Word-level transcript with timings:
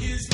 Is 0.00 0.31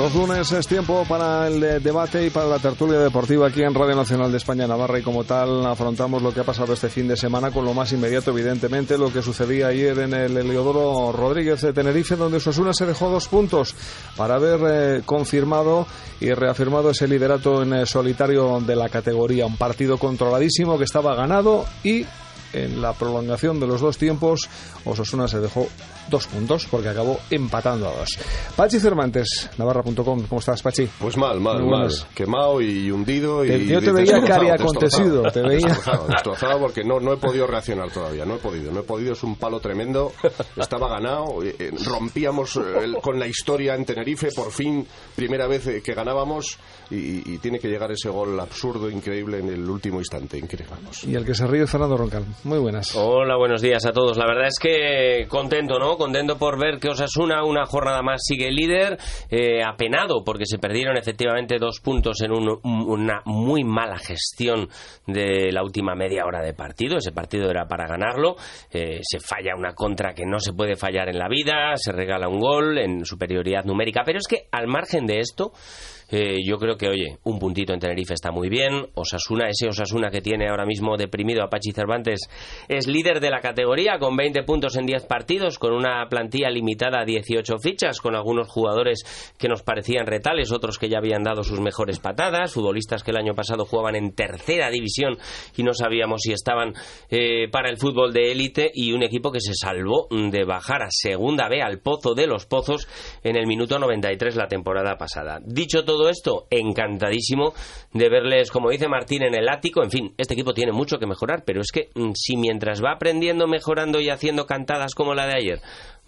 Los 0.00 0.14
lunes 0.14 0.50
es 0.50 0.66
tiempo 0.66 1.04
para 1.06 1.46
el 1.46 1.60
debate 1.82 2.24
y 2.24 2.30
para 2.30 2.46
la 2.46 2.58
tertulia 2.58 2.98
deportiva 2.98 3.48
aquí 3.48 3.62
en 3.62 3.74
Radio 3.74 3.94
Nacional 3.94 4.30
de 4.30 4.38
España 4.38 4.66
Navarra. 4.66 4.98
Y 4.98 5.02
como 5.02 5.24
tal 5.24 5.66
afrontamos 5.66 6.22
lo 6.22 6.32
que 6.32 6.40
ha 6.40 6.44
pasado 6.44 6.72
este 6.72 6.88
fin 6.88 7.06
de 7.06 7.18
semana 7.18 7.50
con 7.50 7.66
lo 7.66 7.74
más 7.74 7.92
inmediato 7.92 8.30
evidentemente 8.30 8.96
lo 8.96 9.12
que 9.12 9.20
sucedía 9.20 9.66
ayer 9.66 9.98
en 9.98 10.14
el 10.14 10.34
Heliodoro 10.38 11.12
Rodríguez 11.12 11.60
de 11.60 11.74
Tenerife 11.74 12.16
donde 12.16 12.38
Osasuna 12.38 12.72
se 12.72 12.86
dejó 12.86 13.10
dos 13.10 13.28
puntos 13.28 13.74
para 14.16 14.36
haber 14.36 14.60
eh, 14.64 15.02
confirmado 15.04 15.86
y 16.18 16.32
reafirmado 16.32 16.92
ese 16.92 17.06
liderato 17.06 17.62
en 17.62 17.84
solitario 17.84 18.58
de 18.60 18.76
la 18.76 18.88
categoría. 18.88 19.44
Un 19.44 19.58
partido 19.58 19.98
controladísimo 19.98 20.78
que 20.78 20.84
estaba 20.84 21.14
ganado 21.14 21.66
y 21.84 22.06
en 22.52 22.80
la 22.80 22.92
prolongación 22.92 23.60
de 23.60 23.66
los 23.66 23.80
dos 23.80 23.98
tiempos, 23.98 24.48
Osasuna 24.84 25.28
se 25.28 25.40
dejó 25.40 25.68
dos 26.10 26.26
puntos 26.26 26.66
porque 26.70 26.88
acabó 26.88 27.18
empatando 27.30 27.88
a 27.88 27.92
dos. 27.92 28.18
Pachi 28.56 28.80
Cervantes, 28.80 29.48
navarra.com, 29.56 30.26
¿cómo 30.26 30.38
estás, 30.40 30.60
Pachi? 30.60 30.88
Pues 30.98 31.16
mal, 31.16 31.40
mal, 31.40 31.64
mal. 31.64 31.90
Quemado 32.14 32.60
y 32.60 32.90
hundido. 32.90 33.44
Y, 33.44 33.66
yo 33.66 33.80
te 33.80 33.92
veía 33.92 34.20
que 34.20 34.32
había 34.32 34.54
acontecido. 34.54 35.22
Te 35.30 35.40
veía... 35.40 35.68
Destrozado, 35.68 36.08
destrozado, 36.08 36.60
porque 36.60 36.82
no, 36.84 37.00
no 37.00 37.12
he 37.12 37.16
podido 37.16 37.46
reaccionar 37.46 37.90
todavía. 37.90 38.24
No 38.24 38.34
he 38.34 38.38
podido, 38.38 38.72
no 38.72 38.80
he 38.80 38.82
podido. 38.82 39.12
Es 39.12 39.22
un 39.22 39.36
palo 39.36 39.60
tremendo. 39.60 40.12
Estaba 40.56 40.88
ganado. 40.88 41.42
Eh, 41.42 41.54
eh, 41.58 41.70
rompíamos 41.86 42.56
eh, 42.56 42.92
con 43.00 43.18
la 43.18 43.26
historia 43.26 43.74
en 43.74 43.84
Tenerife. 43.84 44.30
Por 44.34 44.50
fin, 44.50 44.86
primera 45.14 45.46
vez 45.46 45.82
que 45.82 45.94
ganábamos. 45.94 46.58
Y, 46.90 47.38
tiene 47.38 47.60
que 47.60 47.68
llegar 47.68 47.90
ese 47.92 48.08
gol 48.08 48.38
absurdo, 48.40 48.90
increíble 48.90 49.38
en 49.38 49.48
el 49.48 49.68
último 49.68 50.00
instante. 50.00 50.36
Increíble. 50.36 50.76
Y 51.06 51.14
el 51.14 51.24
que 51.24 51.34
se 51.34 51.46
ríe 51.46 51.62
es 51.62 51.70
Fernando 51.70 51.96
Roncal. 51.96 52.24
Muy 52.42 52.58
buenas. 52.58 52.96
Hola, 52.96 53.36
buenos 53.36 53.60
días 53.60 53.84
a 53.84 53.92
todos. 53.92 54.16
La 54.16 54.24
verdad 54.26 54.46
es 54.46 54.58
que 54.58 55.26
contento, 55.28 55.78
¿no? 55.78 55.98
Contento 55.98 56.38
por 56.38 56.58
ver 56.58 56.78
que 56.78 56.88
Osasuna 56.88 57.44
una 57.44 57.66
jornada 57.66 58.00
más 58.00 58.22
sigue 58.24 58.50
líder, 58.50 58.96
eh, 59.28 59.62
apenado 59.62 60.24
porque 60.24 60.46
se 60.46 60.58
perdieron 60.58 60.96
efectivamente 60.96 61.58
dos 61.58 61.80
puntos 61.80 62.22
en 62.22 62.32
una 62.32 63.20
muy 63.26 63.62
mala 63.62 63.98
gestión 63.98 64.70
de 65.06 65.52
la 65.52 65.62
última 65.62 65.94
media 65.94 66.24
hora 66.24 66.40
de 66.40 66.54
partido. 66.54 66.96
Ese 66.96 67.12
partido 67.12 67.50
era 67.50 67.68
para 67.68 67.86
ganarlo. 67.86 68.36
Eh, 68.70 69.00
se 69.02 69.20
falla 69.20 69.54
una 69.54 69.74
contra 69.74 70.14
que 70.14 70.24
no 70.24 70.40
se 70.40 70.54
puede 70.54 70.76
fallar 70.76 71.10
en 71.10 71.18
la 71.18 71.28
vida, 71.28 71.76
se 71.76 71.92
regala 71.92 72.28
un 72.28 72.40
gol 72.40 72.78
en 72.78 73.04
superioridad 73.04 73.66
numérica. 73.66 74.00
Pero 74.02 74.18
es 74.18 74.26
que 74.26 74.48
al 74.50 74.66
margen 74.66 75.06
de 75.06 75.18
esto, 75.18 75.52
eh, 76.10 76.38
yo 76.44 76.58
creo 76.58 76.76
que, 76.76 76.88
oye, 76.88 77.18
un 77.24 77.38
puntito 77.38 77.72
en 77.72 77.80
Tenerife 77.80 78.14
está 78.14 78.30
muy 78.30 78.48
bien. 78.48 78.86
Osasuna, 78.94 79.48
ese 79.48 79.68
Osasuna 79.68 80.10
que 80.10 80.20
tiene 80.20 80.48
ahora 80.48 80.66
mismo 80.66 80.96
deprimido 80.96 81.42
a 81.42 81.48
Pachi 81.48 81.72
Cervantes, 81.72 82.20
es 82.68 82.86
líder 82.86 83.20
de 83.20 83.30
la 83.30 83.40
categoría 83.40 83.98
con 83.98 84.16
20 84.16 84.42
puntos 84.42 84.76
en 84.76 84.86
10 84.86 85.06
partidos, 85.06 85.58
con 85.58 85.72
una 85.72 86.06
plantilla 86.08 86.50
limitada 86.50 87.00
a 87.00 87.04
18 87.04 87.58
fichas, 87.58 88.00
con 88.00 88.14
algunos 88.14 88.48
jugadores 88.48 89.34
que 89.38 89.48
nos 89.48 89.62
parecían 89.62 90.06
retales, 90.06 90.52
otros 90.52 90.78
que 90.78 90.88
ya 90.88 90.98
habían 90.98 91.22
dado 91.22 91.44
sus 91.44 91.60
mejores 91.60 92.00
patadas, 92.00 92.52
futbolistas 92.52 93.02
que 93.02 93.12
el 93.12 93.16
año 93.16 93.34
pasado 93.34 93.64
jugaban 93.64 93.94
en 93.94 94.12
tercera 94.12 94.70
división 94.70 95.18
y 95.56 95.62
no 95.62 95.74
sabíamos 95.74 96.22
si 96.22 96.32
estaban 96.32 96.74
eh, 97.10 97.48
para 97.50 97.70
el 97.70 97.76
fútbol 97.76 98.12
de 98.12 98.32
élite, 98.32 98.70
y 98.74 98.92
un 98.92 99.02
equipo 99.02 99.30
que 99.30 99.40
se 99.40 99.54
salvó 99.54 100.08
de 100.10 100.44
bajar 100.44 100.82
a 100.82 100.88
segunda 100.90 101.48
B 101.48 101.62
al 101.62 101.80
pozo 101.80 102.14
de 102.14 102.26
los 102.26 102.46
pozos 102.46 102.88
en 103.22 103.36
el 103.36 103.46
minuto 103.46 103.78
93 103.78 104.36
la 104.36 104.48
temporada 104.48 104.96
pasada. 104.96 105.38
Dicho 105.44 105.84
todo, 105.84 105.99
esto, 106.08 106.46
encantadísimo 106.50 107.52
de 107.92 108.08
verles, 108.08 108.50
como 108.50 108.70
dice 108.70 108.88
Martín, 108.88 109.22
en 109.22 109.34
el 109.34 109.48
ático. 109.48 109.82
En 109.82 109.90
fin, 109.90 110.14
este 110.16 110.34
equipo 110.34 110.54
tiene 110.54 110.72
mucho 110.72 110.98
que 110.98 111.06
mejorar, 111.06 111.44
pero 111.44 111.60
es 111.60 111.70
que 111.72 111.90
mm, 111.94 112.12
si 112.14 112.36
mientras 112.36 112.82
va 112.82 112.92
aprendiendo, 112.92 113.46
mejorando 113.46 114.00
y 114.00 114.08
haciendo 114.08 114.46
cantadas 114.46 114.94
como 114.94 115.14
la 115.14 115.26
de 115.26 115.34
ayer, 115.34 115.60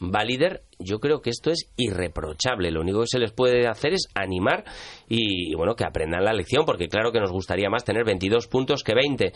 va 0.02 0.24
líder, 0.24 0.62
yo 0.78 0.98
creo 0.98 1.20
que 1.20 1.30
esto 1.30 1.50
es 1.50 1.70
irreprochable. 1.76 2.70
Lo 2.70 2.80
único 2.80 3.00
que 3.00 3.06
se 3.08 3.18
les 3.18 3.32
puede 3.32 3.66
hacer 3.66 3.92
es 3.92 4.08
animar 4.14 4.64
y, 5.08 5.54
bueno, 5.54 5.74
que 5.74 5.84
aprendan 5.84 6.24
la 6.24 6.32
lección, 6.32 6.64
porque 6.64 6.88
claro 6.88 7.12
que 7.12 7.20
nos 7.20 7.30
gustaría 7.30 7.70
más 7.70 7.84
tener 7.84 8.04
22 8.04 8.48
puntos 8.48 8.82
que 8.82 8.94
20 8.94 9.32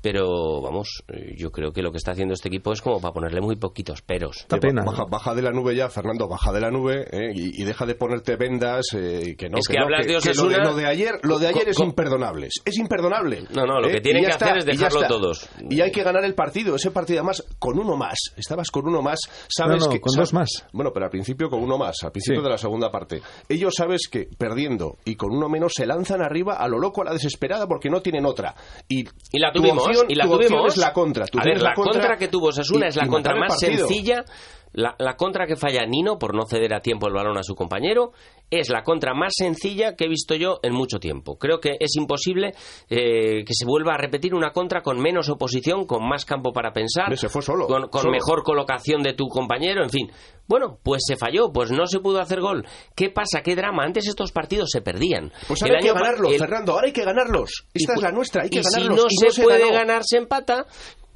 pero 0.00 0.60
vamos, 0.62 1.02
yo 1.36 1.50
creo 1.50 1.72
que 1.72 1.82
lo 1.82 1.90
que 1.90 1.98
está 1.98 2.12
haciendo 2.12 2.34
este 2.34 2.48
equipo 2.48 2.72
es 2.72 2.82
como 2.82 3.00
para 3.00 3.12
ponerle 3.12 3.40
muy 3.40 3.56
poquitos 3.56 4.02
peros. 4.02 4.46
pena. 4.60 4.84
Baja, 5.08 5.34
de 5.34 5.42
la 5.42 5.50
nube 5.50 5.74
ya, 5.74 5.88
Fernando, 5.88 6.28
baja 6.28 6.52
de 6.52 6.60
la 6.60 6.70
nube 6.70 7.06
eh, 7.10 7.32
y, 7.34 7.64
deja 7.64 7.86
de 7.86 7.94
ponerte 7.94 8.36
vendas. 8.36 8.86
Eh, 8.94 9.36
que 9.36 9.48
no, 9.48 9.58
es 9.58 9.68
que, 9.68 9.78
hablas 9.78 10.06
de 10.06 10.34
lo, 10.34 10.74
de, 10.74 10.86
ayer, 10.86 11.18
lo 11.22 11.38
de 11.38 11.48
ayer 11.48 11.68
es 11.68 11.78
imperdonable. 11.80 12.48
Es 12.64 12.78
imperdonable. 12.78 13.44
No, 13.54 13.66
no, 13.66 13.80
lo 13.80 13.88
que 13.88 13.98
eh, 13.98 14.00
tienen 14.00 14.24
que 14.24 14.32
hacer 14.32 14.58
es 14.58 14.66
dejarlo 14.66 15.06
todos. 15.06 15.48
Y 15.68 15.80
hay 15.80 15.90
que 15.90 16.02
ganar 16.02 16.24
el 16.24 16.34
partido. 16.34 16.76
Ese 16.76 16.90
partido, 16.90 17.20
además, 17.20 17.44
con 17.58 17.78
uno 17.78 17.96
más. 17.96 18.18
Estabas 18.36 18.70
con 18.70 18.86
uno 18.86 19.02
más. 19.02 19.18
Sabes 19.48 19.86
que. 19.88 20.00
Con 20.00 20.16
dos 20.16 20.32
más. 20.32 20.66
Bueno, 20.72 20.92
pero 20.92 21.06
al 21.06 21.10
principio 21.10 21.48
con 21.48 21.62
uno 21.62 21.78
más. 21.78 21.96
Al 22.02 22.12
principio 22.12 22.42
de 22.42 22.50
la 22.50 22.58
segunda 22.58 22.90
parte. 22.90 23.20
Ellos 23.48 23.74
sabes 23.76 24.08
que 24.08 24.28
perdiendo 24.38 24.98
y 25.04 25.16
con 25.16 25.34
uno 25.34 25.48
menos 25.48 25.72
se 25.74 25.86
lanzan 25.86 26.22
arriba 26.22 26.54
a 26.54 26.68
lo 26.68 26.78
loco, 26.78 27.02
a 27.02 27.06
la 27.06 27.12
desesperada, 27.12 27.66
porque 27.66 27.90
no 27.90 28.00
tienen 28.00 28.26
otra. 28.26 28.54
Y, 28.88 29.00
y 29.32 29.38
la 29.40 29.52
tuvimos. 29.52 29.87
Y 30.08 30.14
la 30.14 30.24
tuvimos. 30.24 30.76
la 30.76 30.92
contra. 30.92 31.24
a 31.24 31.44
ver, 31.44 31.62
la, 31.62 31.74
contra, 31.74 32.16
que 32.16 32.28
tuvo 32.28 32.52
Sasuna 32.52 32.88
es 32.88 32.96
la 32.96 33.06
contra 33.06 33.34
más 33.36 33.58
sencilla. 33.58 34.24
La, 34.72 34.94
la, 34.98 35.16
contra 35.16 35.46
que 35.46 35.56
falla 35.56 35.84
Nino 35.86 36.18
por 36.18 36.34
no 36.34 36.46
ceder 36.46 36.74
a 36.74 36.80
tiempo 36.80 37.08
el 37.08 37.14
balón 37.14 37.38
a 37.38 37.42
su 37.42 37.54
compañero 37.54 38.12
es 38.50 38.70
la 38.70 38.82
contra 38.82 39.14
más 39.14 39.34
sencilla 39.36 39.94
que 39.94 40.04
he 40.04 40.08
visto 40.08 40.34
yo 40.34 40.58
en 40.62 40.72
mucho 40.72 40.98
tiempo. 40.98 41.36
Creo 41.38 41.60
que 41.60 41.76
es 41.78 41.96
imposible 41.96 42.54
eh, 42.88 43.44
que 43.44 43.52
se 43.52 43.66
vuelva 43.66 43.94
a 43.94 43.98
repetir 43.98 44.34
una 44.34 44.52
contra 44.52 44.82
con 44.82 44.98
menos 45.00 45.28
oposición, 45.28 45.86
con 45.86 46.08
más 46.08 46.24
campo 46.24 46.52
para 46.52 46.72
pensar, 46.72 47.16
fue 47.16 47.42
solo, 47.42 47.66
con, 47.66 48.10
mejor 48.10 48.42
colocación 48.42 49.02
de 49.02 49.14
tu 49.14 49.28
compañero, 49.28 49.82
en 49.82 49.90
fin. 49.90 50.10
Bueno, 50.46 50.78
pues 50.82 51.02
se 51.06 51.16
falló, 51.16 51.52
pues 51.52 51.70
no 51.70 51.86
se 51.86 52.00
pudo 52.00 52.20
hacer 52.20 52.40
gol. 52.40 52.66
¿Qué 52.96 53.10
pasa? 53.10 53.42
¿Qué 53.42 53.54
drama? 53.54 53.84
Antes 53.84 54.08
estos 54.08 54.32
partidos 54.32 54.70
se 54.72 54.80
perdían. 54.80 55.30
Pues 55.46 55.62
ahora 55.62 55.76
hay 55.78 55.84
que 55.84 55.92
ganarlos, 55.92 56.36
Fernando, 56.38 56.72
ahora 56.72 56.86
hay 56.86 56.92
que 56.92 57.04
ganarlos. 57.04 57.66
Esta 57.74 57.94
es 57.94 58.02
la 58.02 58.12
nuestra, 58.12 58.42
hay 58.44 58.50
que 58.50 58.62
ganarlos. 58.62 59.06
Si 59.10 59.24
no, 59.24 59.30
se, 59.30 59.42
puede 59.42 59.70
ganar, 59.70 60.02
se 60.04 60.16
empata. 60.16 60.66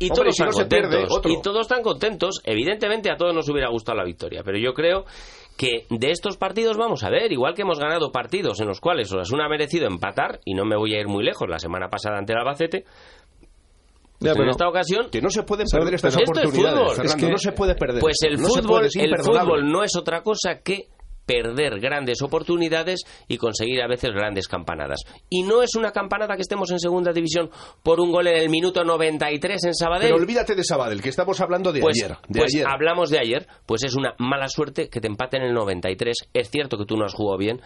Y 0.07 0.09
todos 0.09 0.29
están 0.29 0.51
contentos. 0.51 1.21
y 1.25 1.43
todos 1.43 1.61
están 1.63 1.83
contentos. 1.83 2.41
Evidentemente 2.45 3.11
a 3.11 3.17
todos 3.17 3.35
nos 3.35 3.49
hubiera 3.49 3.69
gustado 3.69 3.99
la 3.99 4.05
victoria, 4.05 4.43
pero 4.45 4.59
yo 4.59 4.73
creo 4.75 5.05
que 5.57 5.87
de 5.91 6.11
estos 6.11 6.37
partidos 6.37 6.77
vamos 6.77 7.05
a 7.05 7.11
ver, 7.11 7.31
igual 7.31 7.55
que 7.55 7.63
hemos 7.63 7.79
ganado 7.79 8.11
partidos 8.11 8.61
en 8.61 8.69
los 8.69 8.81
cuales 8.81 9.13
Osasuna 9.13 9.47
ha 9.47 9.49
merecido 9.49 9.87
empatar, 9.87 10.41
y 10.45 10.55
no 10.55 10.65
me 10.65 10.77
voy 10.77 10.95
a 10.95 11.01
ir 11.01 11.09
muy 11.09 11.25
lejos, 11.25 11.49
la 11.49 11.59
semana 11.59 11.89
pasada 11.89 12.19
ante 12.19 12.33
el 12.33 12.39
Albacete, 12.39 12.85
pues 14.19 14.37
en 14.39 14.49
esta 14.49 14.69
ocasión 14.69 15.09
que 15.11 15.21
no 15.21 15.31
se 15.31 15.43
pueden 15.43 15.67
perder 15.71 15.95
estas 15.95 16.17
oportunidades, 16.17 16.99
es 16.99 17.17
que, 17.17 17.29
no 17.29 17.39
se 17.39 17.53
puede 17.53 17.75
perder. 17.75 18.01
Pues 18.01 18.17
el 18.23 18.39
fútbol, 18.39 18.89
el 18.95 19.19
fútbol 19.19 19.71
no 19.71 19.83
es 19.83 19.97
otra 19.97 20.23
cosa 20.23 20.61
que 20.63 20.89
perder 21.27 21.81
grandes 21.81 22.23
oportunidades 22.23 23.03
y 23.29 23.37
conseguir 23.37 23.83
a 23.83 23.89
veces 23.89 24.11
grandes 24.13 24.49
campanadas. 24.49 25.01
Y 25.29 25.43
no 25.43 25.63
es 25.63 25.75
una 25.77 25.93
campanada 25.93 26.37
que 26.37 26.43
estemos 26.43 26.71
en 26.71 26.79
segunda 26.79 27.13
división 27.13 27.51
por 27.83 28.01
un 28.01 28.13
gol 28.13 28.27
en 28.29 28.37
el 28.37 28.49
minuto 28.49 28.85
93 28.85 29.65
en 29.65 29.75
Sabadell. 29.75 30.09
Pero 30.09 30.17
olvídate 30.17 30.55
de 30.55 30.65
Sabadell, 30.65 31.03
que 31.03 31.09
estamos 31.09 31.41
hablando 31.41 31.73
de 31.73 31.81
pues, 31.81 32.03
ayer. 32.03 32.17
pues 32.29 32.65
hablamos 32.67 33.11
de 33.11 33.19
ayer, 33.19 33.47
pues 33.67 33.85
es 33.85 33.95
una 33.95 34.15
mala 34.19 34.49
suerte 34.49 34.89
que 34.89 35.01
te 35.01 35.09
empaten 35.09 35.43
en 35.43 35.49
el 35.49 35.55
93. 35.55 36.15
Es 36.33 36.51
cierto 36.51 36.77
que 36.77 36.85
tú 36.85 36.97
no 36.97 37.05
has 37.05 37.15
jugado 37.15 37.39
bien, 37.39 37.61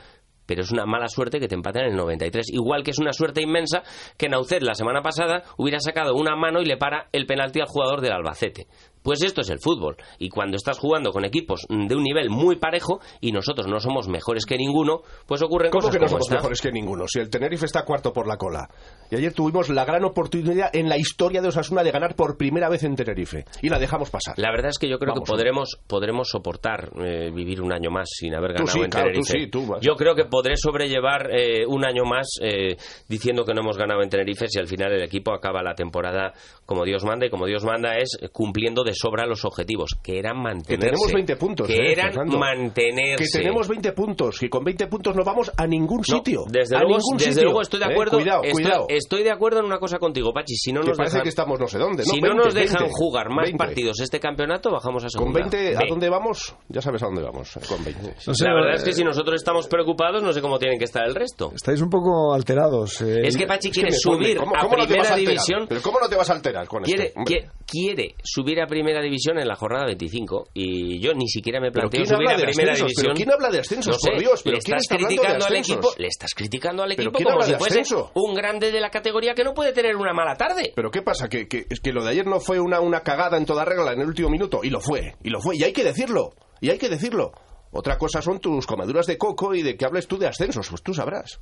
pero 0.46 0.62
es 0.62 0.70
una 0.70 0.86
mala 0.86 1.08
suerte 1.08 1.40
que 1.40 1.48
te 1.48 1.54
empaten 1.54 1.84
en 1.84 1.90
el 1.90 1.96
93. 1.96 2.46
Igual 2.52 2.82
que 2.82 2.92
es 2.92 2.98
una 2.98 3.12
suerte 3.12 3.42
inmensa 3.42 3.82
que 4.16 4.28
Naucet 4.28 4.62
la 4.62 4.74
semana 4.74 5.02
pasada 5.02 5.42
hubiera 5.58 5.80
sacado 5.80 6.14
una 6.14 6.36
mano 6.36 6.60
y 6.60 6.64
le 6.64 6.76
para 6.76 7.08
el 7.12 7.26
penalti 7.26 7.60
al 7.60 7.66
jugador 7.66 8.00
del 8.00 8.12
Albacete 8.12 8.66
Pues 9.06 9.22
esto 9.22 9.42
es 9.42 9.50
el 9.50 9.60
fútbol. 9.60 9.94
Y 10.18 10.30
cuando 10.30 10.56
estás 10.56 10.80
jugando 10.80 11.12
con 11.12 11.24
equipos 11.24 11.64
de 11.68 11.94
un 11.94 12.02
nivel 12.02 12.28
muy 12.28 12.56
parejo 12.56 12.98
y 13.20 13.30
nosotros 13.30 13.68
no 13.68 13.78
somos 13.78 14.08
mejores 14.08 14.44
que 14.44 14.56
ninguno, 14.58 15.02
pues 15.26 15.42
ocurren 15.42 15.70
¿Cómo 15.70 15.82
cosas 15.82 15.94
que 15.94 16.00
no 16.00 16.06
como 16.06 16.10
somos 16.16 16.26
esta. 16.26 16.34
mejores 16.34 16.60
que 16.60 16.72
ninguno? 16.72 17.04
Si 17.06 17.20
el 17.20 17.30
Tenerife 17.30 17.66
está 17.66 17.84
cuarto 17.84 18.12
por 18.12 18.26
la 18.26 18.36
cola. 18.36 18.68
Y 19.08 19.14
ayer 19.14 19.32
tuvimos 19.32 19.68
la 19.68 19.84
gran 19.84 20.02
oportunidad 20.04 20.74
en 20.74 20.88
la 20.88 20.98
historia 20.98 21.40
de 21.40 21.46
Osasuna 21.46 21.84
de 21.84 21.92
ganar 21.92 22.16
por 22.16 22.36
primera 22.36 22.68
vez 22.68 22.82
en 22.82 22.96
Tenerife. 22.96 23.44
Y 23.62 23.68
la 23.68 23.78
dejamos 23.78 24.10
pasar. 24.10 24.34
La 24.38 24.50
verdad 24.50 24.70
es 24.70 24.78
que 24.78 24.88
yo 24.88 24.98
creo 24.98 25.12
Vamos, 25.14 25.24
que 25.28 25.30
podremos, 25.30 25.78
podremos 25.86 26.28
soportar 26.28 26.90
eh, 26.98 27.30
vivir 27.32 27.62
un 27.62 27.72
año 27.72 27.90
más 27.92 28.08
sin 28.10 28.34
haber 28.34 28.56
Tú 28.56 28.64
ganado 28.64 28.72
sí, 28.72 28.80
en 28.80 28.90
claro, 28.90 29.06
tú 29.06 29.20
Tenerife. 29.20 29.38
sí, 29.38 29.46
tú 29.52 29.66
vas. 29.68 29.80
yo 29.82 29.94
creo 29.94 30.16
que 30.16 30.24
podré 30.24 30.56
sobrellevar 30.56 31.30
eh, 31.32 31.64
un 31.64 31.86
año 31.86 32.02
más 32.04 32.26
eh, 32.42 32.76
diciendo 33.08 33.44
que 33.44 33.54
no 33.54 33.60
hemos 33.60 33.78
ganado 33.78 34.02
en 34.02 34.08
Tenerife 34.10 34.48
si 34.48 34.58
al 34.58 34.66
final 34.66 34.90
el 34.92 35.02
equipo 35.04 35.32
acaba 35.32 35.62
la 35.62 35.76
temporada 35.76 36.32
como 36.64 36.84
Dios 36.84 37.04
manda 37.04 37.24
y 37.26 37.30
como 37.30 37.46
Dios 37.46 37.62
manda 37.64 37.96
es 37.98 38.18
cumpliendo 38.32 38.82
de 38.82 38.95
sobra 38.96 39.26
los 39.26 39.44
objetivos, 39.44 39.90
que 40.02 40.18
eran 40.18 40.38
mantenerse. 40.42 40.74
Que 40.76 40.78
tenemos 40.78 41.12
20 41.12 41.36
puntos, 41.36 41.66
Que 41.68 41.74
eh, 41.74 41.92
eran 41.92 42.12
Fernando. 42.12 42.38
mantenerse. 42.38 43.24
Que 43.24 43.38
tenemos 43.38 43.68
20 43.68 43.92
puntos. 43.92 44.42
Y 44.42 44.48
con 44.48 44.64
20 44.64 44.86
puntos 44.88 45.14
no 45.14 45.22
vamos 45.24 45.52
a 45.56 45.66
ningún 45.66 45.98
No, 45.98 46.04
sitio. 46.04 46.44
desde 46.48 46.76
a 46.76 46.80
luego, 46.80 46.96
ningún 46.98 47.16
desde 47.18 47.32
sitio. 47.32 47.44
luego 47.44 47.62
estoy 47.62 47.80
de 47.80 47.86
Eh, 47.86 47.92
acuerdo. 47.92 48.16
Cuidado, 48.18 48.42
estoy, 48.42 48.62
cuidado. 48.64 48.86
estoy 48.88 49.22
de 49.22 49.30
acuerdo 49.30 49.60
en 49.60 49.66
una 49.66 49.78
cosa 49.78 49.98
contigo, 49.98 50.32
Pachi. 50.32 50.56
Si 50.56 50.72
no 50.72 50.80
que 50.80 50.88
nos 50.88 50.96
parece 50.96 51.14
dejan, 51.16 51.22
que 51.24 51.28
estamos 51.28 51.60
no 51.60 51.68
sé 51.68 51.78
dónde. 51.78 52.02
si 52.04 52.20
no, 52.20 52.28
no 52.30 52.34
nos 52.44 52.54
20, 52.54 52.60
dejan 52.60 52.80
20, 52.80 52.94
jugar 52.96 53.28
más 53.30 53.44
20. 53.44 53.58
partidos 53.58 54.00
este 54.00 54.18
campeonato, 54.20 54.70
bajamos 54.70 55.02
a 55.04 55.06
Con 55.06 55.10
segunda. 55.32 55.40
20, 55.40 55.76
¿a 55.76 55.80
dónde 55.88 56.08
vamos? 56.08 56.54
Ya 56.68 56.80
sabes 56.80 57.02
a 57.02 57.06
dónde 57.06 57.22
vamos. 57.22 57.56
eh, 57.56 57.60
Con 57.68 57.84
20. 57.84 58.14
No 58.26 58.34
sé, 58.34 58.44
La 58.44 58.54
verdad 58.54 58.74
es 58.74 58.82
eh, 58.82 58.84
que 58.86 58.92
si 58.92 59.04
nosotros 59.04 59.34
estamos 59.36 59.66
preocupados, 59.68 60.22
no 60.22 60.32
sé 60.32 60.40
cómo 60.40 60.58
tienen 60.58 60.78
que 60.78 60.84
estar 60.84 61.04
el 61.06 61.14
resto. 61.14 61.52
Estáis 61.54 61.80
un 61.80 61.90
poco 61.90 62.32
alterados. 62.34 63.00
eh. 63.02 63.20
Es 63.24 63.36
que 63.36 63.46
Pachi 63.46 63.68
Es 63.68 63.74
que 63.74 63.80
quiere 63.82 63.96
subir 63.96 64.36
¿Cómo, 64.38 64.54
a 64.56 64.62
no 64.62 64.68
primera 64.70 65.16
división. 65.16 65.66
¿Pero 65.68 65.82
cómo 65.82 66.00
no 66.00 66.08
te 66.08 66.16
vas 66.16 66.30
a 66.30 66.34
alterar 66.34 66.66
con 66.66 66.82
Quiere, 66.82 67.06
esto? 67.06 67.20
quiere 67.66 68.14
subir 68.22 68.60
a 68.60 68.66
primera 68.66 68.75
división 69.02 69.38
en 69.38 69.48
la 69.48 69.56
jornada 69.56 69.86
25 69.86 70.48
y 70.54 71.00
yo 71.00 71.12
ni 71.14 71.28
siquiera 71.28 71.60
me 71.60 71.70
¿Pero 71.70 71.88
planteo 71.90 72.16
subir 72.16 72.28
a 72.28 72.36
primera 72.36 72.72
ascensos? 72.72 72.78
división. 72.88 73.04
¿Pero 73.04 73.14
quién 73.14 73.30
habla 73.32 73.50
de 73.50 73.58
ascensos, 73.60 73.92
No 73.94 73.98
sé, 73.98 74.10
por 74.10 74.20
Dios? 74.20 74.42
¿Pero 74.42 74.56
le 74.56 74.62
quién 74.62 74.76
estás 74.76 74.82
está 74.82 74.94
hablando 74.94 75.08
de 75.08 75.16
criticando 75.16 75.46
al 75.46 75.56
equipo, 75.56 75.88
le 75.98 76.06
estás 76.08 76.34
criticando 76.34 76.82
al 76.82 76.94
¿Pero 76.96 77.10
equipo 77.10 77.30
como 77.30 77.42
si 77.42 77.54
fuese 77.54 77.80
ascenso? 77.80 78.10
un 78.14 78.34
grande 78.34 78.72
de 78.72 78.80
la 78.80 78.90
categoría 78.90 79.34
que 79.34 79.44
no 79.44 79.54
puede 79.54 79.72
tener 79.72 79.96
una 79.96 80.12
mala 80.12 80.36
tarde. 80.36 80.72
¿Pero 80.74 80.90
qué 80.90 81.02
pasa? 81.02 81.28
¿Que, 81.28 81.48
que, 81.48 81.66
es 81.68 81.80
que 81.80 81.92
lo 81.92 82.04
de 82.04 82.10
ayer 82.10 82.26
no 82.26 82.40
fue 82.40 82.60
una, 82.60 82.80
una 82.80 83.00
cagada 83.00 83.36
en 83.36 83.46
toda 83.46 83.64
regla 83.64 83.92
en 83.92 84.00
el 84.00 84.06
último 84.06 84.28
minuto? 84.30 84.60
Y 84.62 84.70
lo 84.70 84.80
fue, 84.80 85.14
y 85.22 85.30
lo 85.30 85.40
fue, 85.40 85.56
y 85.56 85.64
hay 85.64 85.72
que 85.72 85.84
decirlo, 85.84 86.30
y 86.60 86.70
hay 86.70 86.78
que 86.78 86.88
decirlo. 86.88 87.32
Otra 87.72 87.98
cosa 87.98 88.22
son 88.22 88.38
tus 88.40 88.66
comeduras 88.66 89.06
de 89.06 89.18
coco 89.18 89.54
y 89.54 89.62
de 89.62 89.76
que 89.76 89.84
hables 89.84 90.06
tú 90.06 90.16
de 90.16 90.26
ascensos, 90.26 90.68
pues 90.70 90.82
tú 90.82 90.94
sabrás. 90.94 91.40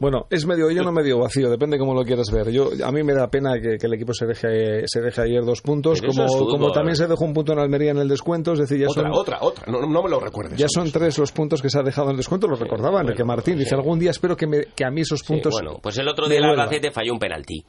Bueno, 0.00 0.26
es 0.30 0.46
medio 0.46 0.68
lleno, 0.70 0.92
medio 0.92 1.18
vacío, 1.18 1.50
depende 1.50 1.78
cómo 1.78 1.94
lo 1.94 2.04
quieras 2.04 2.30
ver. 2.30 2.50
Yo 2.50 2.70
A 2.84 2.92
mí 2.92 3.02
me 3.02 3.12
da 3.14 3.28
pena 3.28 3.54
que, 3.60 3.76
que 3.78 3.86
el 3.86 3.94
equipo 3.94 4.12
se 4.14 4.26
deje, 4.26 4.82
se 4.86 5.00
deje 5.00 5.22
ayer 5.22 5.42
dos 5.44 5.62
puntos, 5.62 6.00
Pero 6.00 6.12
como, 6.12 6.24
es 6.26 6.32
fútbol. 6.32 6.48
como 6.50 6.70
también 6.72 6.94
se 6.96 7.06
dejó 7.08 7.24
un 7.24 7.32
punto 7.34 7.52
en 7.54 7.58
Almería 7.58 7.90
en 7.90 7.98
el 7.98 8.08
descuento, 8.08 8.52
es 8.52 8.60
decir, 8.60 8.78
ya 8.78 8.86
Otra, 8.88 9.02
son... 9.04 9.12
otra, 9.12 9.38
otra. 9.40 9.64
No, 9.72 9.80
no 9.80 10.02
me 10.02 10.08
lo 10.10 10.20
recuerdes. 10.20 10.58
Ya 10.58 10.66
son 10.68 10.92
tres 10.92 11.18
los 11.18 11.32
puntos 11.32 11.60
que 11.60 11.70
se 11.70 11.78
ha 11.78 11.82
dejado 11.82 12.08
en 12.08 12.12
el 12.12 12.16
descuento, 12.18 12.46
lo 12.46 12.56
recordaba 12.56 13.00
Enrique 13.00 13.24
Martín. 13.24 13.58
Dice, 13.58 13.74
algún 13.74 13.98
día 13.98 14.10
espero 14.10 14.36
que, 14.36 14.46
me- 14.46 14.66
que 14.76 14.84
a 14.84 14.90
mí 14.90 15.00
esos 15.00 15.20
Sí, 15.20 15.26
puntos... 15.26 15.52
bueno, 15.52 15.78
pues 15.82 15.98
el 15.98 16.06
otro 16.08 16.28
día 16.28 16.38
el. 16.38 16.44
Albacete 16.44 16.92
falló 16.92 17.12
un 17.14 17.18
penalti 17.18 17.64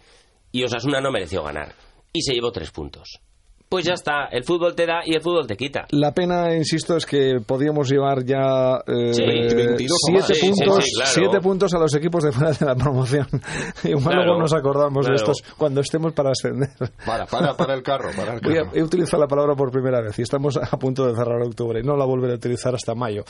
y 0.52 0.64
Osasuna 0.64 1.02
no 1.02 1.12
mereció 1.12 1.44
ganar 1.44 1.74
y 2.14 2.22
se 2.22 2.34
llevó 2.34 2.52
tres 2.52 2.70
puntos. 2.72 3.20
Pues 3.68 3.84
ya 3.86 3.94
está, 3.94 4.26
el 4.32 4.44
fútbol 4.44 4.76
te 4.76 4.86
da 4.86 5.02
y 5.04 5.16
el 5.16 5.22
fútbol 5.22 5.48
te 5.48 5.58
quita. 5.58 5.86
La 5.90 6.14
pena, 6.14 6.56
insisto, 6.56 6.96
es 6.96 7.06
que 7.06 7.40
podíamos 7.46 7.90
llevar 7.90 8.24
ya 8.24 8.78
eh, 8.88 9.14
Sí, 9.14 9.24
22 9.26 9.92
o 9.92 9.98
siete. 10.24 10.34
Sí, 10.36 10.48
puntos, 10.52 10.84
sí, 10.84 10.92
claro. 10.96 11.12
siete 11.14 11.40
puntos 11.42 11.74
a 11.74 11.80
los 11.80 11.96
equipos 11.96 12.24
de 12.24 12.32
fuera 12.32 12.52
de 12.52 12.66
la 12.66 12.76
promoción. 12.76 13.28
Igual 13.84 14.04
Claro, 14.04 14.24
luego 14.26 14.40
nos 14.42 14.54
acordamos 14.54 15.08
de 15.08 15.16
estos 15.16 15.44
cuando 15.58 15.82
estemos 15.82 16.14
para 16.14 16.30
ascender. 16.32 16.70
Para, 17.06 17.26
para, 17.26 17.58
para 17.58 17.74
el 17.74 17.82
carro, 17.82 18.10
para 18.16 18.36
el 18.36 18.40
Voy 18.44 18.54
carro. 18.56 18.70
a- 18.72 18.78
he 18.78 18.84
utilizado 18.84 19.22
la 19.24 19.28
palabra 19.28 19.56
por 19.56 19.72
primera 19.72 20.00
vez 20.00 20.18
y 20.20 20.22
estamos 20.22 20.58
a 20.58 20.78
punto 20.78 21.08
de 21.08 21.16
cerrar 21.16 21.42
octubre. 21.42 21.82
No 21.84 21.98
la 21.98 22.06
volveré 22.06 22.34
a 22.34 22.36
utilizar 22.38 22.76
hasta 22.76 22.94
mayo. 22.94 23.24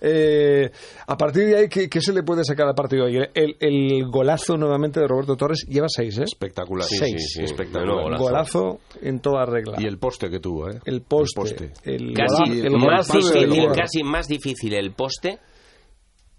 Eh, 0.00 0.70
a 1.06 1.16
partir 1.16 1.46
de 1.46 1.56
ahí, 1.56 1.68
¿qué, 1.68 1.88
qué 1.88 2.00
se 2.00 2.12
le 2.12 2.22
puede 2.22 2.44
sacar 2.44 2.68
al 2.68 2.74
partido 2.74 3.06
de 3.06 3.18
hoy? 3.20 3.28
El, 3.34 3.56
el 3.60 4.06
golazo 4.10 4.56
nuevamente 4.56 5.00
de 5.00 5.08
Roberto 5.08 5.34
Torres 5.36 5.64
lleva 5.68 5.86
seis, 5.88 6.18
¿eh? 6.18 6.24
Espectacular. 6.24 6.86
Sí, 6.86 6.96
Sí, 6.98 7.04
sí, 7.06 7.18
sí, 7.18 7.28
sí. 7.38 7.44
espectacular. 7.44 8.04
Menudo 8.04 8.18
Golazo 8.18 8.80
en 9.02 9.20
toda 9.20 9.44
regla. 9.46 9.77
Y 9.78 9.86
el 9.86 9.98
poste 9.98 10.30
que 10.30 10.40
tuvo, 10.40 10.70
¿eh? 10.70 10.80
el 10.84 11.02
poste, 11.02 11.72
el, 11.84 12.12
Casi, 12.14 12.60
el 12.60 12.76
más 12.78 13.10
difícil, 13.12 13.68
casi 13.74 14.02
más 14.02 14.28
difícil 14.28 14.74
el 14.74 14.92
poste 14.92 15.38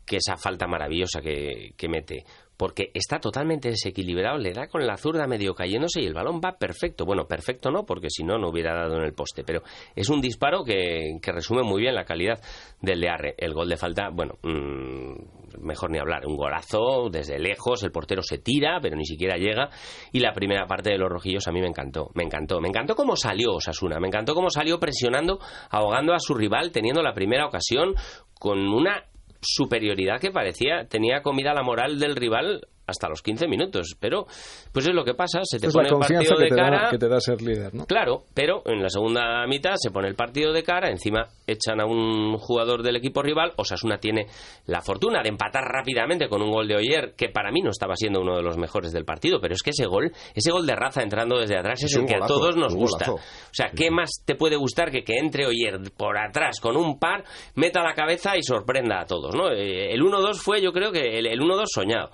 que 0.05 0.17
esa 0.17 0.37
falta 0.37 0.67
maravillosa 0.67 1.21
que, 1.21 1.73
que 1.77 1.87
mete. 1.87 2.23
Porque 2.59 2.91
está 2.93 3.21
totalmente 3.21 3.69
desequilibrado, 3.69 4.37
le 4.37 4.51
da 4.51 4.67
con 4.67 4.85
la 4.85 4.97
zurda 4.97 5.25
medio 5.27 5.55
cayéndose 5.55 6.01
y 6.01 6.05
el 6.05 6.13
balón 6.13 6.41
va 6.43 6.57
perfecto. 6.57 7.05
Bueno, 7.05 7.23
perfecto 7.25 7.71
no, 7.71 7.85
porque 7.85 8.09
si 8.09 8.25
no, 8.25 8.37
no 8.37 8.49
hubiera 8.49 8.75
dado 8.75 8.97
en 8.97 9.03
el 9.03 9.13
poste. 9.13 9.45
Pero 9.45 9.61
es 9.95 10.09
un 10.09 10.19
disparo 10.19 10.65
que, 10.65 11.17
resume 11.23 11.63
muy 11.63 11.83
bien 11.83 11.95
la 11.95 12.03
calidad 12.03 12.41
del 12.81 12.99
de 12.99 13.09
Arre. 13.09 13.35
El 13.37 13.53
gol 13.53 13.69
de 13.69 13.77
falta, 13.77 14.09
bueno, 14.09 14.33
mm, 14.43 15.61
mejor 15.61 15.89
ni 15.89 15.99
hablar. 15.99 16.27
Un 16.27 16.35
golazo 16.35 17.09
desde 17.09 17.39
lejos, 17.39 17.81
el 17.83 17.93
portero 17.93 18.21
se 18.21 18.39
tira, 18.39 18.79
pero 18.81 18.97
ni 18.97 19.05
siquiera 19.05 19.37
llega. 19.37 19.69
Y 20.11 20.19
la 20.19 20.33
primera 20.33 20.67
parte 20.67 20.91
de 20.91 20.97
los 20.97 21.09
rojillos 21.09 21.47
a 21.47 21.53
mí 21.53 21.61
me 21.61 21.67
encantó. 21.67 22.09
Me 22.13 22.23
encantó. 22.23 22.59
Me 22.59 22.67
encantó 22.67 22.93
cómo 22.93 23.15
salió 23.15 23.53
Osasuna. 23.53 24.01
Me 24.01 24.07
encantó 24.07 24.35
cómo 24.35 24.49
salió 24.49 24.81
presionando, 24.81 25.39
ahogando 25.69 26.13
a 26.13 26.19
su 26.19 26.33
rival, 26.33 26.73
teniendo 26.73 27.01
la 27.01 27.13
primera 27.13 27.45
ocasión 27.45 27.95
con 28.37 28.59
una 28.67 29.05
superioridad 29.41 30.19
que 30.19 30.31
parecía 30.31 30.87
tenía 30.87 31.21
comida 31.21 31.53
la 31.53 31.63
moral 31.63 31.99
del 31.99 32.15
rival 32.15 32.67
hasta 32.89 33.07
los 33.09 33.21
15 33.21 33.47
minutos. 33.47 33.95
Pero, 33.99 34.25
pues 34.71 34.85
es 34.87 34.93
lo 34.93 35.03
que 35.03 35.13
pasa, 35.13 35.39
se 35.43 35.59
te 35.59 35.67
es 35.67 35.73
pone 35.73 35.89
la 35.89 35.95
el 35.95 35.99
partido 35.99 36.35
que 36.35 36.43
de 36.43 36.49
te, 36.49 36.55
cara. 36.55 36.83
da, 36.83 36.89
que 36.89 36.97
te 36.97 37.07
da 37.07 37.19
ser 37.19 37.41
líder, 37.41 37.73
¿no? 37.73 37.85
Claro, 37.85 38.23
pero 38.33 38.61
en 38.65 38.81
la 38.81 38.89
segunda 38.89 39.45
mitad 39.47 39.75
se 39.77 39.91
pone 39.91 40.07
el 40.07 40.15
partido 40.15 40.51
de 40.53 40.63
cara, 40.63 40.89
encima 40.89 41.27
echan 41.47 41.81
a 41.81 41.85
un 41.85 42.37
jugador 42.37 42.83
del 42.83 42.95
equipo 42.95 43.21
rival, 43.21 43.53
Osasuna 43.57 43.97
tiene 43.97 44.27
la 44.67 44.81
fortuna 44.81 45.21
de 45.23 45.29
empatar 45.29 45.63
rápidamente 45.63 46.27
con 46.29 46.41
un 46.41 46.51
gol 46.51 46.67
de 46.67 46.75
Oyer, 46.75 47.13
que 47.15 47.29
para 47.29 47.51
mí 47.51 47.61
no 47.61 47.71
estaba 47.71 47.95
siendo 47.95 48.21
uno 48.21 48.35
de 48.35 48.43
los 48.43 48.57
mejores 48.57 48.91
del 48.91 49.05
partido, 49.05 49.39
pero 49.41 49.53
es 49.53 49.63
que 49.63 49.71
ese 49.71 49.85
gol, 49.85 50.11
ese 50.35 50.51
gol 50.51 50.65
de 50.65 50.75
raza 50.75 51.01
entrando 51.01 51.37
desde 51.39 51.57
atrás 51.57 51.83
es 51.83 51.91
Es 51.91 51.97
el 51.97 52.05
que 52.05 52.15
a 52.15 52.19
todos 52.25 52.55
nos 52.55 52.75
gusta. 52.75 53.11
O 53.11 53.19
sea, 53.51 53.71
¿qué 53.75 53.89
más 53.91 54.09
te 54.25 54.35
puede 54.35 54.55
gustar 54.55 54.91
que 54.91 55.03
que 55.03 55.17
entre 55.17 55.45
Oyer 55.47 55.79
por 55.97 56.17
atrás 56.17 56.59
con 56.59 56.75
un 56.77 56.99
par, 56.99 57.23
meta 57.55 57.81
la 57.81 57.93
cabeza 57.93 58.37
y 58.37 58.43
sorprenda 58.43 59.01
a 59.01 59.05
todos, 59.05 59.33
¿no? 59.33 59.51
Eh, 59.51 59.91
El 59.93 60.01
1-2 60.01 60.35
fue, 60.35 60.61
yo 60.61 60.71
creo 60.71 60.91
que 60.91 61.17
el, 61.17 61.25
el 61.25 61.39
1-2 61.39 61.63
soñado 61.73 62.09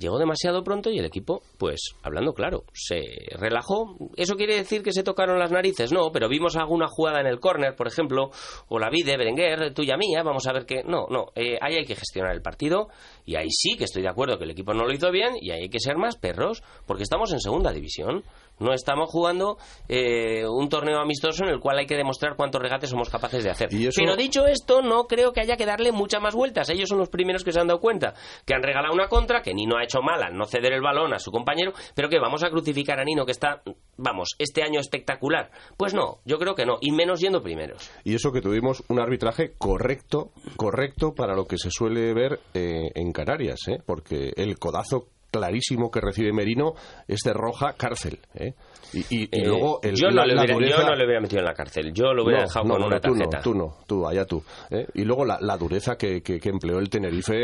llegó 0.00 0.18
demasiado 0.18 0.64
pronto 0.64 0.90
y 0.90 0.98
el 0.98 1.04
equipo, 1.04 1.42
pues, 1.58 1.94
hablando 2.02 2.32
claro, 2.32 2.64
se 2.72 3.00
relajó. 3.38 3.96
¿Eso 4.16 4.34
quiere 4.36 4.56
decir 4.56 4.82
que 4.82 4.92
se 4.92 5.02
tocaron 5.04 5.38
las 5.38 5.52
narices? 5.52 5.92
No, 5.92 6.10
pero 6.12 6.28
vimos 6.28 6.56
alguna 6.56 6.86
jugada 6.88 7.20
en 7.20 7.26
el 7.26 7.38
córner, 7.38 7.76
por 7.76 7.86
ejemplo, 7.86 8.30
o 8.68 8.78
la 8.78 8.90
vi 8.90 9.02
de 9.02 9.16
Berenguer, 9.16 9.72
tuya 9.74 9.96
mía, 9.96 10.22
vamos 10.24 10.46
a 10.46 10.52
ver 10.52 10.66
que... 10.66 10.82
No, 10.82 11.06
no, 11.10 11.26
eh, 11.36 11.58
ahí 11.60 11.76
hay 11.76 11.84
que 11.84 11.94
gestionar 11.94 12.32
el 12.34 12.42
partido 12.42 12.88
y 13.24 13.36
ahí 13.36 13.50
sí 13.50 13.76
que 13.76 13.84
estoy 13.84 14.02
de 14.02 14.08
acuerdo 14.08 14.38
que 14.38 14.44
el 14.44 14.50
equipo 14.50 14.74
no 14.74 14.84
lo 14.84 14.92
hizo 14.92 15.10
bien 15.10 15.34
y 15.40 15.50
ahí 15.50 15.62
hay 15.62 15.68
que 15.68 15.78
ser 15.80 15.96
más 15.96 16.16
perros, 16.16 16.62
porque 16.86 17.02
estamos 17.04 17.32
en 17.32 17.40
segunda 17.40 17.70
división. 17.72 18.24
No 18.58 18.74
estamos 18.74 19.08
jugando 19.10 19.56
eh, 19.88 20.44
un 20.46 20.68
torneo 20.68 20.98
amistoso 21.00 21.44
en 21.44 21.50
el 21.50 21.60
cual 21.60 21.78
hay 21.78 21.86
que 21.86 21.96
demostrar 21.96 22.36
cuántos 22.36 22.60
regates 22.60 22.90
somos 22.90 23.08
capaces 23.08 23.42
de 23.42 23.50
hacer. 23.50 23.72
Y 23.72 23.86
eso- 23.86 24.00
Pero 24.02 24.16
dicho 24.16 24.46
esto, 24.46 24.82
no 24.82 25.04
creo 25.04 25.32
que 25.32 25.40
haya 25.40 25.56
que 25.56 25.64
darle 25.64 25.92
muchas 25.92 26.20
más 26.20 26.34
vueltas. 26.34 26.68
Ellos 26.68 26.88
son 26.88 26.98
los 26.98 27.08
primeros 27.08 27.42
que 27.42 27.52
se 27.52 27.60
han 27.60 27.68
dado 27.68 27.80
cuenta 27.80 28.12
que 28.44 28.54
han 28.54 28.62
regalado 28.62 28.92
una 28.94 29.08
contra, 29.08 29.40
que 29.42 29.54
Nino 29.54 29.76
ha 29.78 29.84
hecho 29.84 29.89
mal 30.00 30.22
al 30.22 30.36
no 30.36 30.46
ceder 30.46 30.72
el 30.72 30.80
balón 30.80 31.12
a 31.12 31.18
su 31.18 31.30
compañero, 31.30 31.72
pero 31.94 32.08
que 32.08 32.20
vamos 32.20 32.44
a 32.44 32.50
crucificar 32.50 33.00
a 33.00 33.04
Nino, 33.04 33.26
que 33.26 33.32
está, 33.32 33.62
vamos, 33.96 34.30
este 34.38 34.62
año 34.62 34.78
espectacular. 34.78 35.50
Pues 35.76 35.92
no, 35.94 36.20
yo 36.24 36.38
creo 36.38 36.54
que 36.54 36.66
no, 36.66 36.78
y 36.80 36.92
menos 36.92 37.20
yendo 37.20 37.42
primeros. 37.42 37.90
Y 38.04 38.14
eso 38.14 38.32
que 38.32 38.40
tuvimos 38.40 38.84
un 38.88 39.00
arbitraje 39.00 39.54
correcto, 39.58 40.30
correcto 40.56 41.14
para 41.14 41.34
lo 41.34 41.46
que 41.46 41.58
se 41.58 41.70
suele 41.70 42.14
ver 42.14 42.40
eh, 42.54 42.90
en 42.94 43.12
Canarias, 43.12 43.58
¿eh? 43.68 43.82
porque 43.84 44.32
el 44.36 44.58
codazo 44.58 45.08
clarísimo 45.30 45.90
que 45.90 46.00
recibe 46.00 46.32
Merino 46.32 46.72
es 47.08 47.20
de 47.24 47.32
roja 47.32 47.74
cárcel. 47.74 48.18
¿eh? 48.34 48.52
Y, 48.92 48.98
y- 48.98 49.22
y 49.22 49.28
Eh, 49.30 49.46
luego 49.46 49.80
el, 49.82 49.94
yo, 49.94 50.08
no 50.08 50.16
la- 50.16 50.26
le 50.26 50.34
hubiera, 50.34 50.52
yo 50.52 50.58
dureza- 50.58 50.84
no 50.84 50.94
le 50.96 51.04
hubiera 51.04 51.20
metido 51.20 51.40
en 51.40 51.46
la 51.46 51.54
cárcel, 51.54 51.92
yo 51.94 52.12
lo 52.12 52.24
hubiera 52.24 52.40
No, 52.42 52.46
dejado 52.48 52.64
no, 52.66 52.72
con 52.74 52.80
no, 52.80 52.86
una 52.88 53.00
tú 53.00 53.08
no, 53.14 53.14
tarjeta. 53.28 53.42
tú 53.42 53.54
no, 53.54 53.76
tú, 53.86 54.06
allá 54.08 54.24
tú. 54.24 54.42
¿eh? 54.70 54.86
Y 54.94 55.04
luego 55.04 55.24
la, 55.24 55.38
la 55.40 55.56
dureza 55.56 55.96
que, 55.96 56.20
que- 56.22 56.40
que 56.40 56.48
empleó 56.48 56.78
el 56.78 56.90
Tenerife, 56.90 57.34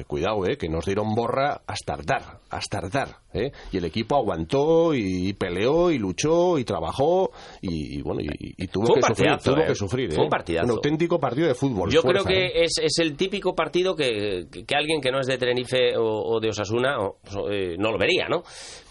eh, 0.00 0.04
cuidado, 0.06 0.46
¿eh? 0.46 0.56
que 0.56 0.68
nos 0.68 0.84
dieron 0.86 1.14
borra 1.14 1.60
hasta 1.66 1.96
tardar, 1.96 2.38
hasta 2.48 2.80
tardar. 2.80 3.08
¿eh? 3.34 3.50
Y 3.72 3.76
el 3.78 3.84
equipo 3.84 4.16
aguantó 4.16 4.94
y, 4.94 5.32
peleó 5.34 5.90
y 5.90 5.98
luchó 5.98 6.58
y 6.58 6.64
trabajó 6.64 7.30
y, 7.60 7.98
y 7.98 8.02
bueno, 8.02 8.20
y, 8.22 8.66
tuvo, 8.68 8.94
que 8.94 9.02
sufrir, 9.02 9.26
partidazo, 9.28 9.54
tuvo 9.54 9.66
que 9.66 9.74
sufrir. 9.74 10.12
Fue 10.12 10.24
un 10.24 10.30
partidazo. 10.30 10.64
Un 10.66 10.70
auténtico 10.72 11.18
partido 11.18 11.48
de 11.48 11.54
fútbol. 11.54 11.90
Yo 11.90 12.02
fuerza, 12.02 12.24
creo 12.24 12.36
que 12.50 12.62
es, 12.64 12.72
es 12.82 12.98
el 12.98 13.16
típico 13.16 13.54
partido 13.54 13.94
que, 13.94 14.46
que- 14.50 14.64
que 14.64 14.74
alguien 14.74 15.00
que 15.00 15.10
no 15.10 15.20
es 15.20 15.26
de 15.26 15.36
Tenerife 15.38 15.96
o, 15.96 16.04
o 16.04 16.40
de 16.40 16.48
Osasuna 16.48 16.69
o- 17.00 17.18
o, 17.36 17.50
eh, 17.50 17.76
no 17.78 17.90
lo 17.92 17.98
vería, 17.98 18.28
¿no? 18.28 18.42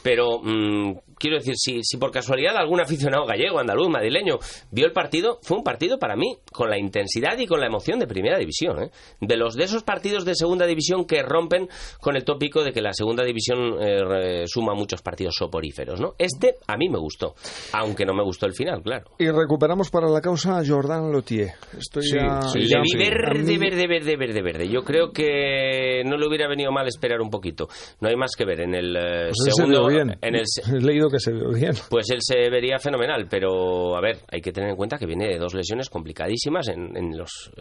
Pero 0.03 0.39
mm, 0.41 0.93
quiero 1.19 1.37
decir, 1.37 1.55
si, 1.57 1.83
si 1.83 1.97
por 1.97 2.11
casualidad 2.11 2.57
algún 2.57 2.79
aficionado 2.79 3.25
gallego, 3.25 3.59
andaluz, 3.59 3.89
madrileño 3.89 4.39
vio 4.71 4.85
el 4.85 4.93
partido, 4.93 5.39
fue 5.43 5.57
un 5.57 5.63
partido 5.63 5.99
para 5.99 6.15
mí 6.15 6.37
con 6.51 6.69
la 6.69 6.79
intensidad 6.79 7.37
y 7.37 7.45
con 7.45 7.59
la 7.59 7.67
emoción 7.67 7.99
de 7.99 8.07
primera 8.07 8.39
división. 8.39 8.83
¿eh? 8.83 8.91
De 9.19 9.35
los 9.35 9.55
de 9.55 9.65
esos 9.65 9.83
partidos 9.83 10.25
de 10.25 10.35
segunda 10.35 10.65
división 10.65 11.05
que 11.05 11.21
rompen 11.21 11.67
con 11.99 12.15
el 12.15 12.23
tópico 12.23 12.63
de 12.63 12.71
que 12.71 12.81
la 12.81 12.93
segunda 12.93 13.23
división 13.23 13.75
eh, 13.79 14.43
suma 14.47 14.73
muchos 14.73 15.01
partidos 15.01 15.35
soporíferos. 15.37 15.99
¿no? 15.99 16.15
Este 16.17 16.55
a 16.67 16.77
mí 16.77 16.89
me 16.89 16.97
gustó, 16.97 17.35
aunque 17.73 18.05
no 18.05 18.13
me 18.13 18.23
gustó 18.23 18.45
el 18.45 18.53
final, 18.53 18.81
claro. 18.81 19.11
Y 19.19 19.29
recuperamos 19.29 19.89
para 19.89 20.07
la 20.07 20.21
causa 20.21 20.59
a 20.59 20.65
Jordan 20.65 21.11
Lotier. 21.11 21.51
Estoy 21.77 22.03
sí, 22.03 22.15
ya, 22.15 22.41
sí, 22.43 22.59
le 22.59 22.81
vi 22.81 22.97
verde, 22.97 23.57
verde, 23.57 23.87
verde, 23.87 24.15
verde, 24.15 24.41
verde. 24.41 24.67
Yo 24.69 24.83
creo 24.83 25.11
que 25.11 26.03
no 26.05 26.17
le 26.17 26.27
hubiera 26.27 26.47
venido 26.47 26.71
mal 26.71 26.87
esperar 26.87 27.19
un 27.21 27.29
poquito. 27.29 27.67
No 27.99 28.07
hay 28.07 28.15
más 28.15 28.31
que 28.37 28.45
ver 28.45 28.61
en 28.61 28.75
el 28.75 28.95
eh, 28.95 29.31
pues 29.35 29.55
segundo. 29.55 29.88
Se 29.89 29.95
bien. 29.95 30.17
En 30.21 30.35
el, 30.35 30.43
He 30.73 30.81
leído 30.81 31.09
que 31.09 31.19
se 31.19 31.31
vio 31.31 31.49
bien. 31.49 31.73
Pues 31.89 32.09
él 32.09 32.19
se 32.21 32.49
vería 32.49 32.77
fenomenal, 32.79 33.27
pero 33.29 33.95
a 33.95 34.01
ver, 34.01 34.19
hay 34.31 34.41
que 34.41 34.51
tener 34.51 34.69
en 34.69 34.75
cuenta 34.75 34.97
que 34.97 35.05
viene 35.05 35.27
de 35.27 35.37
dos 35.37 35.53
lesiones 35.53 35.89
complicadísimas 35.89 36.67
en, 36.69 36.95
en 36.95 37.17
los 37.17 37.51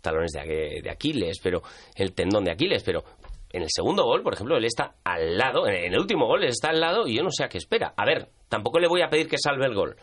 talones 0.00 0.32
de, 0.32 0.80
de 0.82 0.90
Aquiles, 0.90 1.38
pero 1.42 1.62
el 1.94 2.12
tendón 2.12 2.44
de 2.44 2.52
Aquiles, 2.52 2.82
pero 2.82 3.04
en 3.50 3.62
el 3.62 3.68
segundo 3.70 4.04
gol, 4.04 4.22
por 4.22 4.34
ejemplo, 4.34 4.56
él 4.56 4.64
está 4.64 4.96
al 5.04 5.38
lado, 5.38 5.66
en 5.66 5.92
el 5.92 5.98
último 5.98 6.26
gol 6.26 6.42
él 6.42 6.50
está 6.50 6.70
al 6.70 6.80
lado 6.80 7.06
y 7.06 7.16
yo 7.16 7.22
no 7.22 7.30
sé 7.30 7.44
a 7.44 7.48
qué 7.48 7.58
espera. 7.58 7.94
A 7.96 8.04
ver, 8.04 8.28
tampoco 8.48 8.78
le 8.78 8.88
voy 8.88 9.02
a 9.02 9.08
pedir 9.08 9.28
que 9.28 9.38
salve 9.38 9.66
el 9.66 9.74
gol. 9.74 9.96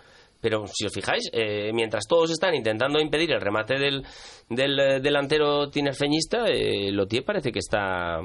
Pero 0.43 0.65
si 0.67 0.85
os 0.85 0.93
fijáis, 0.93 1.29
eh, 1.31 1.71
mientras 1.73 2.05
todos 2.05 2.29
están 2.29 2.53
intentando 2.53 2.99
impedir 2.99 3.31
el 3.31 3.39
remate 3.39 3.79
del, 3.79 4.03
del 4.49 4.77
eh, 4.77 4.99
delantero 4.99 5.69
tinerfeñista, 5.69 6.43
eh, 6.47 6.91
Lotier 6.91 7.23
parece 7.23 7.53
que 7.53 7.59
está 7.59 8.19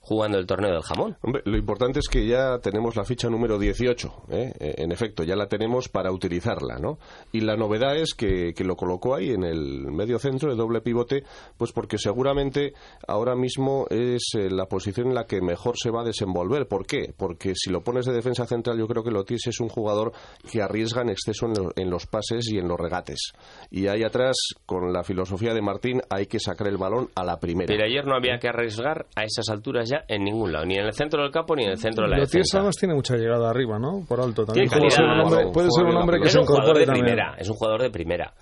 jugando 0.00 0.38
el 0.38 0.46
torneo 0.46 0.70
del 0.70 0.82
jamón. 0.82 1.16
Lo 1.44 1.56
importante 1.58 1.98
es 1.98 2.06
que 2.06 2.24
ya 2.24 2.60
tenemos 2.60 2.94
la 2.94 3.04
ficha 3.04 3.28
número 3.28 3.58
18, 3.58 4.26
¿eh? 4.30 4.52
en 4.60 4.92
efecto, 4.92 5.24
ya 5.24 5.34
la 5.34 5.48
tenemos 5.48 5.88
para 5.88 6.12
utilizarla, 6.12 6.78
¿no? 6.78 6.98
Y 7.32 7.40
la 7.40 7.56
novedad 7.56 7.96
es 7.96 8.14
que, 8.14 8.54
que, 8.54 8.62
lo 8.62 8.76
colocó 8.76 9.16
ahí 9.16 9.30
en 9.30 9.42
el 9.42 9.90
medio 9.90 10.20
centro, 10.20 10.50
de 10.50 10.56
doble 10.56 10.80
pivote, 10.80 11.24
pues 11.56 11.72
porque 11.72 11.98
seguramente 11.98 12.74
ahora 13.08 13.34
mismo 13.34 13.86
es 13.90 14.22
eh, 14.38 14.48
la 14.48 14.66
posición 14.66 15.08
en 15.08 15.14
la 15.14 15.26
que 15.26 15.40
mejor 15.40 15.74
se 15.76 15.90
va 15.90 16.02
a 16.02 16.04
desenvolver. 16.04 16.68
¿Por 16.68 16.86
qué? 16.86 17.12
Porque 17.16 17.54
si 17.56 17.70
lo 17.70 17.82
pones 17.82 18.06
de 18.06 18.12
defensa 18.12 18.46
central, 18.46 18.78
yo 18.78 18.86
creo 18.86 19.02
que 19.02 19.10
Lotis 19.10 19.48
es 19.48 19.58
un 19.58 19.68
jugador 19.68 20.12
que 20.50 20.62
arriesga 20.62 21.02
en 21.02 21.10
exceso 21.10 21.46
en, 21.46 21.55
en 21.76 21.90
los 21.90 22.06
pases 22.06 22.50
y 22.50 22.58
en 22.58 22.68
los 22.68 22.78
regates. 22.78 23.32
Y 23.70 23.86
ahí 23.88 24.02
atrás, 24.02 24.36
con 24.64 24.92
la 24.92 25.02
filosofía 25.02 25.54
de 25.54 25.62
Martín, 25.62 26.00
hay 26.10 26.26
que 26.26 26.38
sacar 26.38 26.68
el 26.68 26.76
balón 26.76 27.08
a 27.14 27.24
la 27.24 27.38
primera. 27.38 27.66
Pero 27.66 27.84
ayer 27.84 28.06
no 28.06 28.14
había 28.14 28.38
que 28.38 28.48
arriesgar 28.48 29.06
a 29.14 29.24
esas 29.24 29.48
alturas 29.48 29.88
ya 29.88 30.04
en 30.08 30.24
ningún 30.24 30.52
lado, 30.52 30.66
ni 30.66 30.76
en 30.76 30.86
el 30.86 30.92
centro 30.92 31.22
del 31.22 31.30
campo 31.30 31.56
ni 31.56 31.64
en 31.64 31.70
el 31.70 31.78
centro 31.78 32.04
de 32.04 32.10
la 32.10 32.20
defensa. 32.20 32.58
además 32.58 32.76
tiene 32.76 32.94
mucha 32.94 33.16
llegada 33.16 33.50
arriba, 33.50 33.78
¿no? 33.78 34.04
Por 34.06 34.20
alto 34.20 34.44
también. 34.44 34.68
Puede 34.68 34.90
ser 34.90 35.04
un 35.04 35.20
hombre, 35.20 35.44
no, 35.44 35.52
puede 35.52 35.68
ser 35.70 35.84
un 35.84 35.90
juega 35.90 36.00
hombre 36.00 36.20
que 36.20 36.28
se 36.28 36.28
es 36.28 36.36
un 36.36 36.46
jugador 36.46 36.78
de 36.78 36.86
también. 36.86 37.04
primera, 37.04 37.34
es 37.38 37.48
un 37.48 37.56
jugador 37.56 37.82
de 37.82 37.90
primera, 37.90 38.34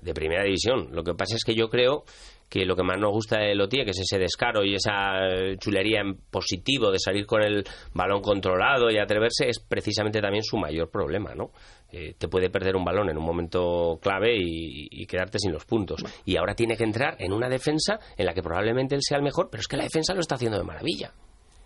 de 0.00 0.14
primera 0.14 0.44
división. 0.44 0.88
Lo 0.92 1.02
que 1.02 1.14
pasa 1.14 1.36
es 1.36 1.44
que 1.44 1.54
yo 1.54 1.68
creo 1.68 2.04
que 2.48 2.64
lo 2.64 2.74
que 2.74 2.82
más 2.82 2.98
nos 2.98 3.12
gusta 3.12 3.38
de 3.38 3.54
Lotier, 3.54 3.84
que 3.84 3.90
es 3.90 4.00
ese 4.00 4.18
descaro 4.18 4.64
y 4.64 4.74
esa 4.74 5.26
eh, 5.26 5.56
chulería 5.58 6.00
en 6.00 6.16
positivo 6.30 6.90
de 6.90 6.98
salir 6.98 7.26
con 7.26 7.42
el 7.42 7.64
balón 7.92 8.22
controlado 8.22 8.90
y 8.90 8.98
atreverse, 8.98 9.48
es 9.48 9.60
precisamente 9.60 10.20
también 10.20 10.42
su 10.42 10.56
mayor 10.56 10.90
problema, 10.90 11.34
¿no? 11.34 11.50
Eh, 11.90 12.14
te 12.18 12.28
puede 12.28 12.50
perder 12.50 12.76
un 12.76 12.84
balón 12.84 13.08
en 13.08 13.16
un 13.16 13.24
momento 13.24 13.98
clave 14.02 14.36
y, 14.36 14.88
y, 14.90 15.06
quedarte 15.06 15.38
sin 15.38 15.52
los 15.52 15.64
puntos. 15.64 16.02
Y 16.24 16.36
ahora 16.36 16.54
tiene 16.54 16.76
que 16.76 16.84
entrar 16.84 17.16
en 17.18 17.32
una 17.32 17.48
defensa 17.48 17.98
en 18.16 18.26
la 18.26 18.34
que 18.34 18.42
probablemente 18.42 18.94
él 18.94 19.00
sea 19.02 19.16
el 19.16 19.24
mejor, 19.24 19.48
pero 19.50 19.62
es 19.62 19.68
que 19.68 19.78
la 19.78 19.84
defensa 19.84 20.12
lo 20.12 20.20
está 20.20 20.34
haciendo 20.34 20.58
de 20.58 20.64
maravilla. 20.64 21.12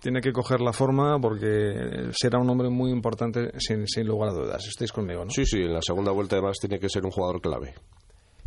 Tiene 0.00 0.20
que 0.20 0.32
coger 0.32 0.60
la 0.60 0.72
forma 0.72 1.18
porque 1.20 2.10
será 2.12 2.40
un 2.40 2.50
hombre 2.50 2.68
muy 2.68 2.90
importante 2.90 3.52
sin, 3.58 3.86
sin 3.86 4.06
lugar 4.06 4.30
a 4.30 4.32
dudas. 4.32 4.66
Estáis 4.66 4.90
conmigo, 4.92 5.24
¿no? 5.24 5.30
Sí, 5.30 5.44
sí, 5.44 5.58
en 5.58 5.74
la 5.74 5.82
segunda 5.82 6.10
vuelta 6.10 6.36
además 6.36 6.58
tiene 6.60 6.80
que 6.80 6.88
ser 6.88 7.04
un 7.04 7.12
jugador 7.12 7.40
clave. 7.40 7.74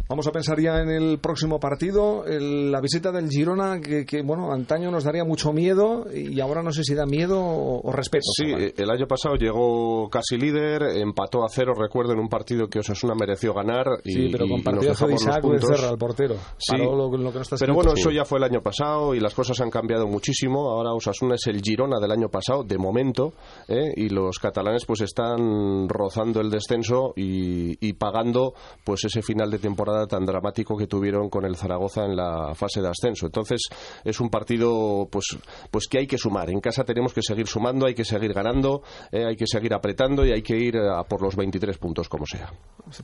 Vamos 0.08 0.28
a 0.28 0.32
pensar 0.32 0.60
ya 0.62 0.82
en 0.82 0.90
el 0.90 1.18
próximo 1.18 1.60
partido, 1.60 2.26
el- 2.28 2.72
la 2.72 2.80
visita 2.80 3.12
del 3.12 3.28
Girona, 3.28 3.82
que, 3.82 4.06
que, 4.06 4.22
bueno, 4.22 4.52
antaño 4.54 4.92
nos 4.92 5.04
daría 5.04 5.24
mucho 5.24 5.52
miedo 5.52 6.06
y 6.14 6.40
ahora 6.40 6.62
no 6.62 6.72
sé 6.72 6.84
si 6.84 6.94
da 6.94 7.08
miedo 7.08 7.40
o, 7.40 7.82
o 7.82 7.92
respeto. 7.92 8.26
Sí, 8.38 8.46
eh, 8.46 8.74
el 8.78 8.92
año 8.92 9.08
pasado 9.08 9.34
llegó 9.36 10.08
casi 10.12 10.38
líder, 10.38 10.84
empató 10.98 11.44
a 11.44 11.50
cero, 11.50 11.74
recuerdo, 11.76 12.14
en 12.14 12.20
un 12.20 12.30
partido 12.30 12.68
que 12.68 12.78
Osasuna 12.80 13.16
mereció 13.20 13.52
ganar. 13.56 13.88
Y, 14.04 14.14
Sí, 14.14 14.30
pero 14.32 14.48
con 14.48 14.62
partidazo 14.62 15.08
de 15.08 15.16
Isaac. 15.16 15.44
Becerra, 15.44 15.90
el 15.90 15.98
portero. 15.98 16.36
Sí. 16.60 16.78
Lo, 16.78 16.96
lo 16.96 17.10
que 17.12 17.18
no 17.18 17.42
está 17.42 17.56
Pero 17.60 17.74
bueno, 17.74 17.92
Sí. 17.96 18.02
eso 18.02 18.12
ya 18.12 18.26
fue 18.26 18.38
el 18.38 18.44
año 18.44 18.62
pasado 18.62 19.16
y 19.16 19.20
las 19.20 19.34
cosas 19.34 19.60
han 19.62 19.72
cambiado 19.72 20.06
muchísimo. 20.08 20.70
Ahora 20.70 20.94
Osasuna 20.94 21.34
es 21.34 21.48
el 21.48 21.62
Girona 21.62 22.00
del 22.00 22.12
año 22.12 22.30
pasado, 22.30 22.64
de 22.64 22.78
momento, 22.78 23.34
¿eh? 23.68 23.92
y 23.96 24.10
los 24.10 24.38
catalanes 24.38 24.86
pues 24.86 25.02
están 25.02 25.90
rozando 25.90 26.42
el 26.42 26.52
descenso 26.52 27.14
y, 27.16 27.76
y 27.86 27.94
pagando 27.94 28.54
pues 28.84 29.04
ese 29.06 29.24
final 29.24 29.50
de 29.50 29.58
temporada 29.58 29.95
tan 30.08 30.26
dramático 30.26 30.76
que 30.78 30.88
tuvieron 30.88 31.30
con 31.30 31.46
el 31.46 31.56
Zaragoza 31.56 32.06
en 32.06 32.16
la 32.16 32.54
fase 32.56 32.82
de 32.82 32.90
ascenso. 32.90 33.26
Entonces 33.26 33.62
es 34.04 34.20
un 34.20 34.30
partido 34.30 35.08
pues 35.12 35.26
pues 35.72 35.88
que 35.88 36.00
hay 36.00 36.08
que 36.08 36.18
sumar. 36.18 36.50
En 36.50 36.60
casa 36.60 36.84
tenemos 36.84 37.14
que 37.14 37.22
seguir 37.22 37.48
sumando, 37.48 37.86
hay 37.86 37.96
que 37.96 38.04
seguir 38.06 38.34
ganando, 38.34 38.82
¿eh? 39.12 39.26
hay 39.26 39.36
que 39.36 39.48
seguir 39.48 39.74
apretando 39.74 40.26
y 40.26 40.32
hay 40.32 40.42
que 40.42 40.56
ir 40.58 40.78
a 40.78 41.04
por 41.04 41.22
los 41.22 41.36
23 41.36 41.78
puntos 41.78 42.10
como 42.10 42.26
sea. 42.26 42.52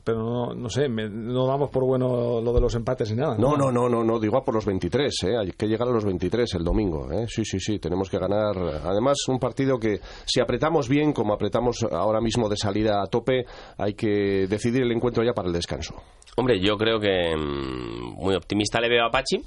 Pero 0.04 0.20
no, 0.20 0.54
no 0.54 0.70
sé, 0.70 0.88
me- 0.90 1.10
no 1.10 1.48
damos 1.48 1.70
por 1.70 1.86
bueno 1.86 2.40
lo 2.42 2.54
de 2.54 2.62
los 2.62 2.76
empates 2.76 3.12
ni 3.12 3.18
nada. 3.18 3.36
No, 3.38 3.56
no, 3.58 3.72
no, 3.72 3.90
no, 3.90 4.04
no, 4.04 4.20
digo 4.20 4.38
a 4.38 4.44
por 4.44 4.54
los 4.54 4.66
23, 4.66 5.14
¿eh? 5.24 5.38
hay 5.38 5.52
que 5.52 5.68
llegar 5.68 5.88
a 5.88 5.92
los 5.92 6.06
23 6.06 6.54
el 6.56 6.64
domingo. 6.64 7.12
¿eh? 7.12 7.26
Sí, 7.28 7.44
sí, 7.46 7.60
sí, 7.60 7.80
tenemos 7.80 8.10
que 8.10 8.18
ganar. 8.20 8.56
Además, 8.84 9.18
un 9.28 9.40
partido 9.40 9.80
que 9.80 10.00
si 10.26 10.40
apretamos 10.42 10.88
bien, 10.90 11.14
como 11.14 11.34
apretamos 11.34 11.84
ahora 11.92 12.22
mismo 12.22 12.50
de 12.50 12.58
salida 12.58 13.02
a 13.02 13.08
tope, 13.08 13.46
hay 13.78 13.94
que 13.94 14.48
decidir 14.48 14.84
el 14.84 14.92
encuentro 14.92 15.24
ya 15.24 15.34
para 15.34 15.48
el 15.48 15.54
descanso. 15.54 15.96
Hombre, 16.38 16.60
yo 16.60 16.78
creo 16.78 17.00
que 17.00 17.36
mm, 17.36 18.16
muy 18.16 18.36
optimista 18.36 18.80
le 18.80 18.90
veo 18.90 19.06
a 19.06 19.12
Pachi. 19.12 19.38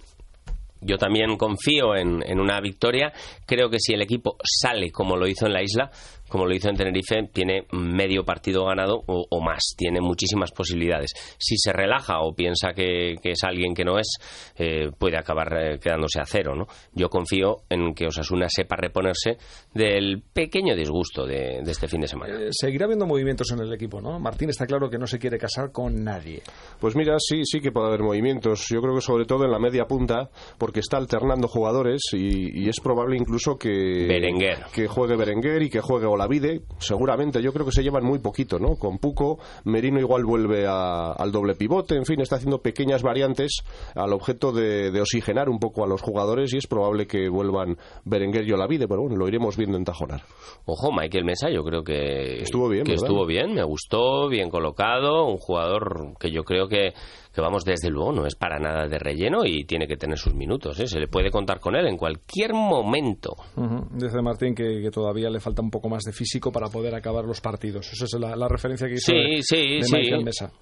Yo 0.81 0.99
también 0.99 1.37
confío 1.37 1.97
en, 1.97 2.23
en 2.27 2.39
una 2.39 2.61
victoria. 2.61 3.13
Creo 3.47 3.71
que 3.71 3.79
si 3.79 3.95
el 3.95 4.03
equipo 4.03 4.37
sale 4.45 4.91
como 4.91 5.17
lo 5.17 5.27
hizo 5.27 5.47
en 5.47 5.55
la 5.55 5.63
isla, 5.63 5.91
como 6.35 6.47
lo 6.47 6.55
hizo 6.57 6.69
en 6.69 6.75
Tenerife, 6.75 7.29
tiene 7.33 7.65
medio 7.71 8.25
partido 8.25 8.65
ganado 8.65 9.05
o, 9.07 9.25
o 9.31 9.41
más. 9.41 9.77
Tiene 9.77 10.01
muchísimas 10.01 10.51
posibilidades. 10.51 11.13
Si 11.39 11.57
se 11.57 11.73
relaja 11.73 12.23
o 12.23 12.35
piensa 12.35 12.73
que, 12.75 13.15
que 13.23 13.31
es 13.31 13.45
alguien 13.45 13.73
que 13.73 13.85
no 13.85 14.01
es, 14.01 14.09
eh, 14.57 14.91
puede 14.99 15.17
acabar 15.17 15.57
eh, 15.57 15.79
quedándose 15.79 16.19
a 16.19 16.25
cero. 16.27 16.57
¿no? 16.57 16.67
Yo 16.93 17.09
confío 17.09 17.59
en 17.71 17.95
que 17.95 18.09
Osasuna 18.09 18.49
sepa 18.49 18.75
reponerse 18.75 19.37
del 19.73 20.23
pequeño 20.33 20.75
disgusto 20.75 21.25
de, 21.25 21.61
de 21.63 21.71
este 21.71 21.87
fin 21.87 22.01
de 22.01 22.09
semana. 22.09 22.35
Eh, 22.37 22.49
seguirá 22.51 22.87
habiendo 22.87 23.07
movimientos 23.07 23.53
en 23.53 23.61
el 23.61 23.73
equipo, 23.73 24.01
¿no? 24.01 24.19
Martín 24.19 24.51
está 24.51 24.67
claro 24.67 24.91
que 24.91 24.99
no 24.99 25.07
se 25.07 25.21
quiere 25.21 25.39
casar 25.39 25.71
con 25.71 26.03
nadie. 26.03 26.43
Pues 26.81 26.97
mira, 26.97 27.15
sí, 27.21 27.43
sí 27.45 27.61
que 27.61 27.71
puede 27.71 27.87
haber 27.87 28.01
movimientos. 28.03 28.67
Yo 28.71 28.81
creo 28.81 28.97
que 28.97 29.03
sobre 29.03 29.25
todo 29.25 29.45
en 29.45 29.53
la 29.53 29.61
media 29.61 29.85
punta, 29.85 30.31
porque 30.59 30.81
está 30.81 30.97
alternando 30.97 31.47
jugadores 31.47 32.03
y, 32.13 32.65
y 32.65 32.69
es 32.69 32.81
probable 32.81 33.19
incluso 33.19 33.57
que 33.57 34.07
Berenguer. 34.09 34.65
que 34.73 34.89
juegue 34.89 35.15
Berenguer 35.15 35.63
y 35.63 35.71
que 35.71 35.81
juegue 35.81 36.07
Olavide. 36.25 36.63
Seguramente, 36.79 37.43
yo 37.43 37.53
creo 37.53 37.67
que 37.67 37.73
se 37.73 37.83
llevan 37.83 38.05
muy 38.05 38.19
poquito, 38.19 38.59
¿no? 38.59 38.77
Con 38.77 38.99
Puco, 38.99 39.39
Merino 39.65 40.01
igual 40.01 40.25
vuelve 40.25 40.67
a- 40.67 41.13
al 41.13 41.31
doble 41.33 41.55
pivote. 41.55 41.97
En 41.97 42.05
fin, 42.05 42.21
está 42.21 42.37
haciendo 42.37 42.59
pequeñas 42.63 43.03
variantes 43.03 43.59
al 43.95 44.13
objeto 44.13 44.53
de, 44.53 44.91
de 44.91 45.01
oxigenar 45.01 45.49
un 45.49 45.59
poco 45.59 45.85
a 45.85 45.87
los 45.87 46.03
jugadores 46.03 46.53
y 46.55 46.59
es 46.59 46.67
probable 46.67 47.07
que 47.07 47.29
vuelvan 47.29 47.77
Berenguer 48.05 48.47
y 48.49 48.53
Olavide. 48.53 48.89
Pero 48.89 49.03
bueno, 49.03 49.17
lo 49.17 49.29
iremos 49.29 49.57
viendo 49.57 49.77
en 49.77 49.85
Tajonar. 49.85 50.23
Ojo, 50.67 50.91
Michael 50.93 51.25
Mesa, 51.25 51.51
yo 51.51 51.63
creo 51.65 51.83
que 51.85 52.43
Estuvo 52.43 52.69
bien, 52.69 52.85
que 52.85 52.95
estuvo 52.95 53.27
bien, 53.27 53.55
me 53.55 53.65
gustó, 53.65 54.29
bien 54.29 54.51
colocado, 54.51 55.27
un 55.27 55.39
jugador 55.39 56.15
que 56.19 56.31
yo 56.31 56.45
creo 56.45 56.69
que, 56.69 56.93
que 57.35 57.41
vamos 57.41 57.65
desde 57.65 57.91
luego 57.91 58.13
no 58.13 58.27
es 58.27 58.37
para 58.37 58.59
nada 58.59 58.87
de 58.87 58.99
relleno 58.99 59.45
y 59.45 59.65
tiene 59.65 59.87
que 59.87 59.97
tener 59.97 60.17
sus 60.19 60.35
minutos, 60.35 60.79
¿eh? 60.79 60.87
se 60.87 61.01
le 61.01 61.09
puede 61.09 61.31
contar 61.31 61.59
con 61.59 61.75
él 61.75 61.87
en 61.87 61.97
cualquier 61.97 62.53
momento. 62.55 63.35
Ujú. 63.57 63.89
Dice 63.93 64.23
Martín 64.23 64.55
que, 64.55 64.81
que 64.81 64.91
todavía 64.91 65.29
le 65.31 65.41
falta 65.41 65.61
un 65.63 65.71
poco 65.71 65.89
más 65.89 66.05
de 66.05 66.13
físico 66.13 66.53
para 66.53 66.69
poder 66.69 66.95
acabar 66.95 67.25
los 67.25 67.41
partidos. 67.41 67.93
Esa 67.93 68.05
es 68.05 68.13
la, 68.21 68.37
la 68.37 68.47
referencia 68.49 68.87
que 68.87 68.95
hizo 68.95 69.11
Sí, 69.13 69.15
de, 69.37 69.43
sí, 69.43 69.57
de 69.79 69.83
sí. 69.83 69.97
Michael 69.97 70.25
Mesa. 70.25 70.53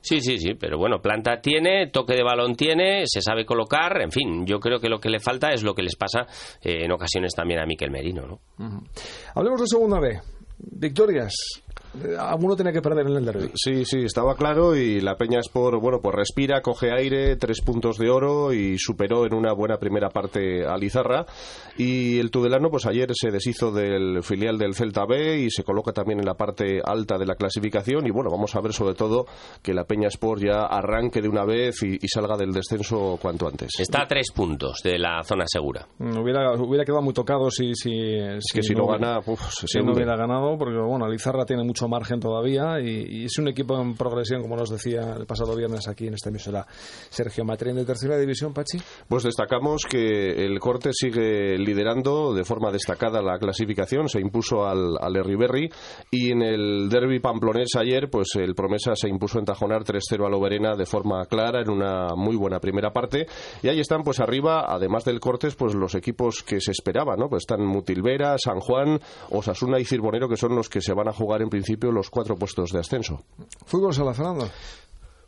Sí, 0.00 0.20
sí, 0.20 0.38
sí, 0.38 0.54
pero 0.54 0.78
bueno, 0.78 1.00
planta 1.02 1.40
tiene, 1.40 1.88
toque 1.88 2.14
de 2.14 2.22
balón 2.22 2.54
tiene, 2.54 3.02
se 3.06 3.20
sabe 3.20 3.44
colocar, 3.44 4.00
en 4.00 4.10
fin, 4.10 4.46
yo 4.46 4.58
creo 4.60 4.78
que 4.80 4.88
lo 4.88 4.98
que 5.00 5.10
le 5.10 5.20
falta 5.20 5.50
es 5.52 5.62
lo 5.62 5.74
que 5.74 5.82
les 5.82 5.96
pasa 5.96 6.26
eh, 6.62 6.84
en 6.84 6.92
ocasiones 6.92 7.34
también 7.34 7.60
a 7.60 7.66
Miquel 7.66 7.90
Merino, 7.90 8.26
¿no? 8.26 8.40
Hablemos 9.34 9.60
de 9.60 9.66
segunda 9.66 10.00
B. 10.00 10.20
Victorias. 10.58 11.34
Alguno 12.18 12.56
tenía 12.56 12.72
que 12.72 12.82
perder 12.82 13.06
en 13.06 13.16
el 13.16 13.24
derby. 13.24 13.50
Sí, 13.54 13.84
sí, 13.84 14.00
estaba 14.04 14.34
claro 14.34 14.76
y 14.76 15.00
la 15.00 15.16
Peña 15.16 15.40
Sport, 15.40 15.80
bueno, 15.80 16.00
pues 16.02 16.14
respira, 16.14 16.60
coge 16.60 16.92
aire, 16.92 17.36
tres 17.36 17.60
puntos 17.60 17.98
de 17.98 18.10
oro 18.10 18.52
y 18.52 18.78
superó 18.78 19.26
en 19.26 19.34
una 19.34 19.52
buena 19.52 19.78
primera 19.78 20.08
parte 20.08 20.66
a 20.66 20.76
Lizarra. 20.76 21.26
Y 21.76 22.18
el 22.18 22.30
Tudelano, 22.30 22.70
pues 22.70 22.86
ayer 22.86 23.10
se 23.14 23.30
deshizo 23.30 23.72
del 23.72 24.22
filial 24.22 24.58
del 24.58 24.74
Celta 24.74 25.04
B 25.06 25.40
y 25.40 25.50
se 25.50 25.64
coloca 25.64 25.92
también 25.92 26.20
en 26.20 26.26
la 26.26 26.34
parte 26.34 26.80
alta 26.84 27.18
de 27.18 27.26
la 27.26 27.34
clasificación. 27.34 28.06
Y 28.06 28.10
bueno, 28.10 28.30
vamos 28.30 28.54
a 28.54 28.60
ver 28.60 28.72
sobre 28.72 28.94
todo 28.94 29.26
que 29.62 29.74
la 29.74 29.84
Peña 29.84 30.08
Sport 30.08 30.42
ya 30.42 30.66
arranque 30.66 31.20
de 31.20 31.28
una 31.28 31.44
vez 31.44 31.82
y, 31.82 31.98
salga 32.08 32.36
del 32.36 32.52
descenso 32.52 33.18
cuanto 33.20 33.48
antes. 33.48 33.72
Está 33.78 34.02
a 34.02 34.06
tres 34.06 34.30
puntos 34.30 34.80
de 34.84 34.98
la 34.98 35.22
zona 35.24 35.44
segura. 35.46 35.86
Mm, 35.98 36.18
hubiera, 36.18 36.52
hubiera 36.52 36.84
quedado 36.84 37.02
muy 37.02 37.12
tocado 37.12 37.50
si, 37.50 37.74
si, 37.74 37.90
que 38.52 38.62
si 38.62 38.74
no, 38.74 38.86
gana, 38.86 39.20
si 39.48 39.80
no 39.80 39.92
hubiera 39.92 40.16
ganado, 40.16 40.56
porque 40.56 40.78
bueno, 40.78 41.08
Lizarra 41.08 41.44
tiene 41.44 41.64
mucho 41.64 41.83
margen 41.88 42.20
todavía 42.20 42.80
y, 42.80 43.24
es 43.24 43.38
un 43.38 43.48
equipo 43.48 43.80
en 43.80 43.94
progresión, 43.94 44.42
como 44.42 44.56
nos 44.56 44.70
decía 44.70 45.14
el 45.18 45.26
pasado 45.26 45.56
viernes 45.56 45.88
aquí 45.88 46.06
en 46.06 46.14
esta 46.14 46.28
emisora. 46.28 46.66
Sergio 47.10 47.44
Matrín 47.44 47.76
de 47.76 47.84
tercera 47.84 48.18
división, 48.18 48.52
Pachi. 48.52 48.78
Pues 49.08 49.24
destacamos 49.24 49.82
que 49.88 50.44
el 50.44 50.58
corte 50.60 50.90
sigue 50.92 51.56
liderando 51.58 52.34
de 52.34 52.44
forma 52.44 52.70
destacada 52.70 53.22
la 53.22 53.38
clasificación, 53.38 54.08
se 54.08 54.20
impuso 54.20 54.66
al, 54.66 54.96
al 55.00 55.14
y 56.10 56.30
en 56.30 56.42
el 56.42 56.88
derby 56.88 57.20
pamplonés 57.20 57.76
ayer, 57.76 58.08
pues 58.10 58.28
el 58.36 58.54
Promesa 58.54 58.94
se 58.94 59.08
impuso 59.08 59.38
en 59.38 59.44
Tajonar 59.44 59.84
3-0 59.84 60.26
a 60.26 60.28
Loberena 60.28 60.76
de 60.76 60.86
forma 60.86 61.24
clara 61.26 61.60
en 61.62 61.70
una 61.70 62.14
muy 62.16 62.36
buena 62.36 62.60
primera 62.60 62.92
parte 62.92 63.26
y 63.62 63.68
ahí 63.68 63.80
están 63.80 64.02
pues 64.02 64.20
arriba, 64.20 64.66
además 64.68 65.04
del 65.04 65.20
Cortes, 65.20 65.54
pues 65.54 65.74
los 65.74 65.94
equipos 65.94 66.42
que 66.42 66.60
se 66.60 66.72
esperaban, 66.72 67.18
¿no? 67.18 67.28
Pues 67.28 67.42
están 67.42 67.64
Mutilvera, 67.64 68.36
San 68.38 68.60
Juan, 68.60 69.00
Osasuna 69.30 69.80
y 69.80 69.84
Cirbonero 69.84 70.28
que 70.28 70.36
son 70.36 70.54
los 70.54 70.68
que 70.68 70.80
se 70.80 70.94
van 70.94 71.08
a 71.08 71.12
jugar 71.12 71.42
en 71.42 71.48
principio 71.48 71.73
los 71.80 72.10
cuatro 72.10 72.36
puestos 72.36 72.70
de 72.70 72.80
ascenso. 72.80 73.22
Fútbol 73.66 73.94
Sala 73.94 74.14
Fernando. 74.14 74.48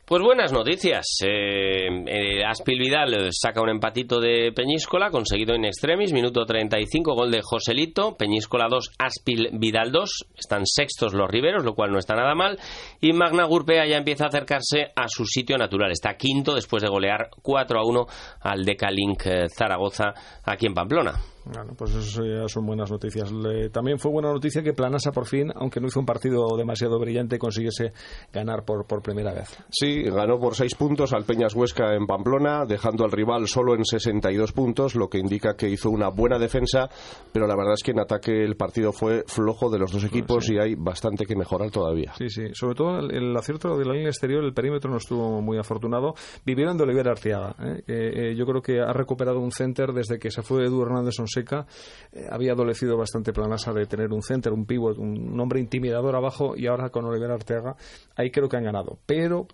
Pues 0.07 0.23
buenas 0.23 0.53
noticias. 0.53 1.05
Eh, 1.25 1.89
eh, 2.07 2.45
Aspil 2.45 2.79
Vidal 2.79 3.29
saca 3.33 3.61
un 3.61 3.71
empatito 3.71 4.21
de 4.21 4.53
Peñíscola, 4.55 5.11
conseguido 5.11 5.57
en 5.57 5.65
extremis, 5.65 6.13
minuto 6.13 6.47
35, 6.47 7.13
gol 7.13 7.33
de 7.33 7.41
Joselito. 7.43 8.17
Peñíscola 8.17 8.69
2, 8.71 8.93
Aspil 9.01 9.49
Vidal 9.55 9.91
2. 9.91 10.27
Están 10.39 10.65
sextos 10.65 11.13
los 11.13 11.29
riberos, 11.29 11.65
lo 11.65 11.75
cual 11.75 11.91
no 11.91 11.99
está 11.99 12.15
nada 12.15 12.37
mal. 12.37 12.57
Y 13.01 13.15
Magna 13.15 13.47
Gurpea 13.47 13.85
ya 13.85 13.97
empieza 13.97 14.27
a 14.27 14.29
acercarse 14.29 14.93
a 14.95 15.09
su 15.09 15.27
sitio 15.27 15.59
natural. 15.59 15.91
Está 15.91 16.17
quinto 16.17 16.55
después 16.55 16.85
de 16.85 16.89
golear 16.89 17.29
4 17.43 17.77
a 17.77 17.85
1 17.85 18.07
al 18.43 18.65
Decalink 18.65 19.27
eh, 19.27 19.49
Zaragoza 19.49 20.15
aquí 20.45 20.67
en 20.67 20.75
Pamplona. 20.75 21.15
Bueno, 21.53 21.75
pues 21.77 21.95
eso 21.95 22.25
ya 22.25 22.49
son 22.49 22.67
buenas 22.67 22.91
noticias. 22.91 23.31
también 23.73 23.99
fue 23.99 24.11
buena 24.11 24.33
noticia 24.33 24.63
que 24.63 24.73
Planasa 24.73 25.13
por 25.13 25.27
fin, 25.27 25.53
aunque 25.55 25.81
no 25.81 25.87
hizo 25.87 26.01
un 26.01 26.07
partido 26.07 26.57
demasiado 26.57 26.99
brillante, 26.99 27.39
consiguiese 27.39 27.93
ganar 28.33 28.65
por, 28.65 28.87
por 28.87 29.03
primera 29.03 29.33
vez. 29.33 29.57
Sí, 29.71 30.03
ganó 30.03 30.39
por 30.39 30.55
seis 30.55 30.75
puntos 30.75 31.13
al 31.13 31.25
Peñas 31.25 31.55
Huesca 31.55 31.95
en 31.95 32.07
Pamplona, 32.07 32.65
dejando 32.67 33.05
al 33.05 33.13
rival 33.13 33.47
solo 33.47 33.75
en 33.75 33.85
62 33.85 34.53
puntos, 34.53 34.95
lo 34.97 35.09
que 35.09 35.19
indica 35.19 35.57
que 35.57 35.69
hizo 35.69 35.91
una 35.91 36.09
buena 36.09 36.39
defensa, 36.39 36.89
pero 37.33 37.47
la 37.47 37.57
verdad 37.57 37.75
es 37.75 37.83
que 37.83 37.93
en 37.93 38.01
ataque 38.01 38.45
el 38.45 38.57
partido 38.57 38.93
fue 38.93 39.25
flojo 39.27 39.71
de 39.71 39.79
los 39.79 39.93
dos 39.93 40.05
equipos 40.05 40.51
y 40.51 40.59
hay 40.59 40.75
bastante 40.75 41.27
que 41.27 41.37
mejorar 41.37 41.71
todavía. 41.71 42.13
Sí, 42.19 42.29
sí. 42.29 42.43
Sobre 42.53 42.75
todo 42.75 42.99
el, 42.99 43.37
acierto 43.37 43.77
de 43.77 43.85
la 43.85 43.93
línea 43.93 44.09
exterior, 44.09 44.45
el 44.45 44.53
perímetro 44.53 44.91
no 44.91 44.97
estuvo 44.97 45.41
muy 45.41 45.59
afortunado. 45.59 46.15
Vivieron 46.45 46.77
de 46.77 46.85
Oliver 46.85 47.09
Arciaga. 47.09 47.55
¿eh? 47.61 47.83
Eh, 47.87 48.35
yo 48.37 48.47
creo 48.47 48.63
que 48.63 48.81
ha 48.81 48.93
recuperado 48.93 49.41
un 49.41 49.53
center 49.53 49.93
desde 49.93 50.19
que 50.19 50.31
se 50.31 50.43
fue 50.43 50.65
Edu 50.65 50.83
Hernández 50.83 51.15
seca 51.37 51.67
eh, 52.13 52.27
había 52.31 52.53
adolecido 52.53 52.97
bastante 52.97 53.33
Planasa 53.33 53.73
de 53.73 53.87
tener 53.87 54.13
un 54.13 54.23
center, 54.23 54.53
un 54.53 54.65
pivot, 54.65 54.99
un 54.99 55.39
hombre 55.39 55.61
intimidador 55.61 56.17
abajo 56.17 56.55
y 56.57 56.67
ahora 56.67 56.91
con 56.91 57.05
Oliver 57.05 57.31
Arteaga 57.31 57.77
ahí 58.17 58.31
creo 58.31 58.49
que 58.49 58.57
han 58.57 58.65
ganado. 58.65 58.99
Pero 59.07 59.47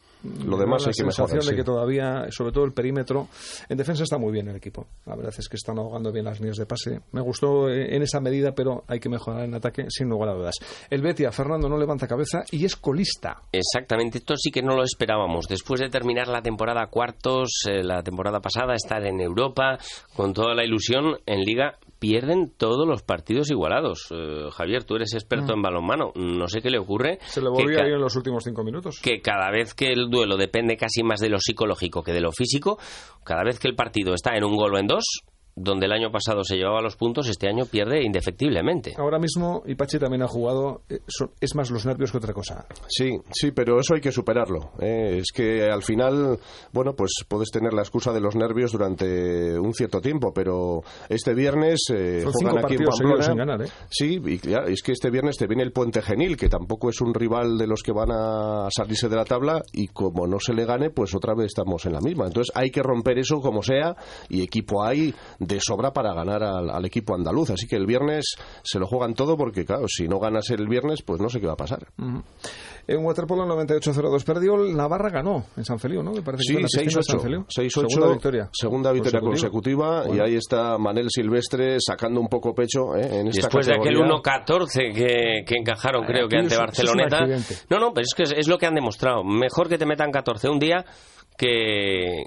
lo 0.45 0.57
demás 0.57 0.87
la 0.87 0.93
sensación 0.93 1.45
de 1.45 1.57
que 1.57 1.65
todavía, 1.65 2.27
sobre 2.31 2.53
todo 2.53 2.65
el 2.65 2.73
perímetro, 2.73 3.29
en 3.69 3.77
defensa 3.77 4.05
está 4.05 4.19
muy 4.19 4.33
bien 4.33 4.49
el 4.49 4.57
equipo. 4.57 4.87
La 5.07 5.17
verdad 5.17 5.35
es 5.37 5.49
que 5.49 5.57
están 5.57 5.79
ahogando 5.79 6.13
bien 6.13 6.25
las 6.25 6.39
líneas 6.39 6.57
de 6.57 6.67
pase. 6.67 7.01
Me 7.11 7.21
gustó 7.21 7.69
eh, 7.69 7.97
en 7.97 8.03
esa 8.03 8.21
medida, 8.21 8.53
pero 8.55 8.85
hay 8.87 9.01
que 9.01 9.09
mejorar 9.09 9.45
en 9.45 9.55
ataque 9.55 9.87
sin 9.89 10.09
lugar 10.09 10.31
a 10.31 10.35
dudas. 10.35 10.55
El 10.89 11.03
Betia, 11.03 11.33
Fernando 11.33 11.69
no 11.69 11.77
levanta 11.77 12.07
cabeza 12.07 12.45
y 12.53 12.65
es 12.65 12.77
colista. 12.77 13.43
Exactamente, 13.51 14.19
esto 14.19 14.37
sí 14.37 14.51
que 14.51 14.63
no 14.63 14.77
lo 14.77 14.85
esperábamos. 14.85 15.47
Después 15.49 15.81
de 15.81 15.89
terminar 15.89 16.29
la 16.29 16.41
temporada 16.41 16.87
cuartos, 16.87 17.65
eh, 17.69 17.83
la 17.83 18.03
temporada 18.03 18.41
pasada, 18.41 18.75
estar 18.75 19.05
en 19.05 19.21
Europa 19.21 19.79
con 20.15 20.33
toda 20.33 20.55
la 20.55 20.65
ilusión 20.65 21.17
en 21.27 21.41
Liga, 21.41 21.72
pierden 22.03 22.51
todos 22.57 22.85
los 22.85 23.05
partidos 23.05 23.49
igualados. 23.53 24.09
Eh, 24.11 24.51
Javier, 24.51 24.83
tú 24.83 24.97
eres 24.97 25.15
experto 25.15 25.53
mm. 25.53 25.57
en 25.57 25.63
balonmano. 25.63 26.13
No 26.17 26.49
sé 26.49 26.61
qué 26.61 26.69
le 26.69 26.81
ocurre. 26.81 27.21
Se 27.21 27.41
le 27.41 27.49
volvió 27.49 27.81
ahí 27.81 27.93
en 27.93 28.01
los 28.01 28.17
últimos 28.17 28.43
cinco 28.43 28.65
minutos. 28.65 28.99
Que 29.01 29.21
cada 29.21 29.53
vez 29.53 29.73
que 29.73 29.93
el 29.93 30.11
duelo 30.11 30.37
depende 30.37 30.77
casi 30.77 31.05
más 31.05 31.21
de 31.21 31.29
lo 31.29 31.39
psicológico 31.39 32.03
que 32.03 32.13
de 32.13 32.21
lo 32.21 32.33
físico, 32.33 32.77
cada 33.23 33.45
vez 33.45 33.61
que 33.61 33.69
el 33.69 33.77
partido 33.77 34.15
está 34.15 34.35
en 34.35 34.43
un 34.43 34.57
gol 34.57 34.75
o 34.75 34.79
en 34.81 34.89
dos, 34.89 35.05
donde 35.55 35.87
el 35.87 35.93
año 35.93 36.11
pasado 36.11 36.45
se 36.45 36.57
llevaba 36.57 36.81
los 36.81 36.97
puntos, 36.97 37.29
este 37.29 37.49
año 37.49 37.67
pierde 37.67 38.03
indefectiblemente. 38.03 38.95
Ahora 38.97 39.19
mismo 39.19 39.63
Ipache 39.67 39.99
también 39.99 40.23
ha 40.23 40.29
jugado, 40.29 40.83
eh, 40.89 41.01
es 41.41 41.55
más 41.55 41.71
los 41.71 41.85
nervios 41.85 42.11
que 42.11 42.19
otra 42.19 42.33
cosa. 42.33 42.67
Sí, 42.89 43.11
sí, 43.33 43.53
pero 43.53 43.79
eso 43.79 43.95
hay 43.95 44.01
que 44.01 44.13
superarlo. 44.13 44.73
¿eh? 44.81 45.19
Es 45.19 45.33
que 45.33 45.71
al 45.71 45.83
final, 45.83 46.39
bueno, 46.73 46.95
pues 46.95 47.13
puedes 47.29 47.51
tener 47.51 47.73
la 47.75 47.83
excusa 47.83 48.13
de 48.13 48.21
los 48.21 48.35
nervios 48.35 48.73
durante 48.73 49.59
un 49.59 49.75
cierto 49.75 50.01
tiempo, 50.01 50.33
pero 50.33 50.83
este 51.09 51.35
viernes 51.35 51.81
eh, 51.93 52.25
juegan 52.25 52.65
aquí 52.65 52.75
en 52.75 52.85
Pamplona. 52.85 53.67
Sí, 53.91 54.21
y 54.25 54.41
es 54.71 54.83
que 54.83 54.93
este 54.93 55.11
viernes 55.11 55.37
te 55.37 55.47
viene 55.47 55.63
el 55.63 55.73
Puente 55.73 56.01
Genil, 56.01 56.37
que 56.37 56.49
tampoco 56.49 56.89
es 56.89 57.01
un 57.01 57.13
rival 57.13 57.59
de 57.59 57.67
los 57.67 57.83
que 57.83 57.93
van 57.93 58.11
a 58.11 58.69
salirse 58.75 59.09
de 59.09 59.17
la 59.17 59.25
tabla, 59.25 59.63
y 59.73 59.89
como 59.89 60.27
no 60.27 60.39
se 60.41 60.55
le 60.55 60.65
gane, 60.65 60.91
pues 60.91 61.15
otra 61.15 61.35
vez 61.35 61.47
estamos 61.47 61.85
en 61.85 61.93
la 61.93 62.01
misma. 62.01 62.27
Entonces 62.27 62.53
hay 62.55 62.71
que 62.71 62.83
romper 62.83 63.19
eso 63.19 63.41
como 63.41 63.63
sea, 63.63 63.97
y 64.29 64.43
equipo 64.43 64.83
hay 64.83 65.15
de 65.47 65.61
sobra 65.61 65.93
para 65.93 66.15
ganar 66.15 66.43
al, 66.43 66.85
equipo 66.85 67.15
andaluz. 67.15 67.51
Así 67.51 67.67
que 67.67 67.77
el 67.77 67.87
viernes 67.87 68.35
se 68.63 68.79
lo 68.79 68.87
juegan 68.87 69.15
todo 69.15 69.37
porque, 69.37 69.65
claro, 69.65 69.87
si 69.89 70.09
no 70.09 70.19
ganas 70.19 70.51
el 70.51 70.67
viernes, 70.69 71.03
pues 71.03 71.21
no 71.21 71.29
sé 71.29 71.41
qué 71.41 71.47
va 71.47 71.55
a 71.55 71.57
pasar. 71.57 71.87
En 72.87 73.05
Waterpolo 73.05 73.45
98-02 73.47 74.25
perdió, 74.25 74.57
Navarra 74.57 75.11
ganó 75.11 75.45
en 75.57 75.65
San 75.65 75.79
Feliu, 75.79 76.03
¿no? 76.03 76.13
Me 76.13 76.23
parece 76.23 76.43
sí, 76.45 76.55
6-8. 76.55 77.47
Segunda 77.49 78.09
victoria. 78.09 78.51
Segunda 78.53 78.93
victoria 78.93 79.21
consecutiva, 79.21 80.05
y 80.13 80.21
ahí 80.21 80.35
está 80.35 80.79
Manel 80.79 81.09
Silvestre 81.09 81.77
sacando 81.81 82.21
un 82.21 82.29
poco 82.29 82.55
pecho 82.55 82.97
¿eh? 82.97 83.21
en 83.21 83.29
esta 83.29 83.43
Después 83.43 83.67
de 83.67 83.75
aquel 83.75 83.97
1-14 83.97 84.93
que, 84.93 85.45
que, 85.47 85.55
encajaron, 85.57 86.05
creo 86.05 86.29
que 86.29 86.39
ante 86.39 86.57
Barceloneta. 86.57 87.27
no, 87.71 87.79
no, 87.79 87.93
pero 87.93 88.05
es 88.05 88.15
que 88.15 88.23
es 88.23 88.49
lo 88.49 88.59
que 88.59 88.67
han 88.67 88.75
demostrado. 88.75 89.23
Mejor 89.23 89.69
que 89.69 89.79
te 89.79 89.87
metan 89.87 90.11
14 90.11 90.49
un 90.49 90.59
día 90.59 90.85
que 91.37 92.25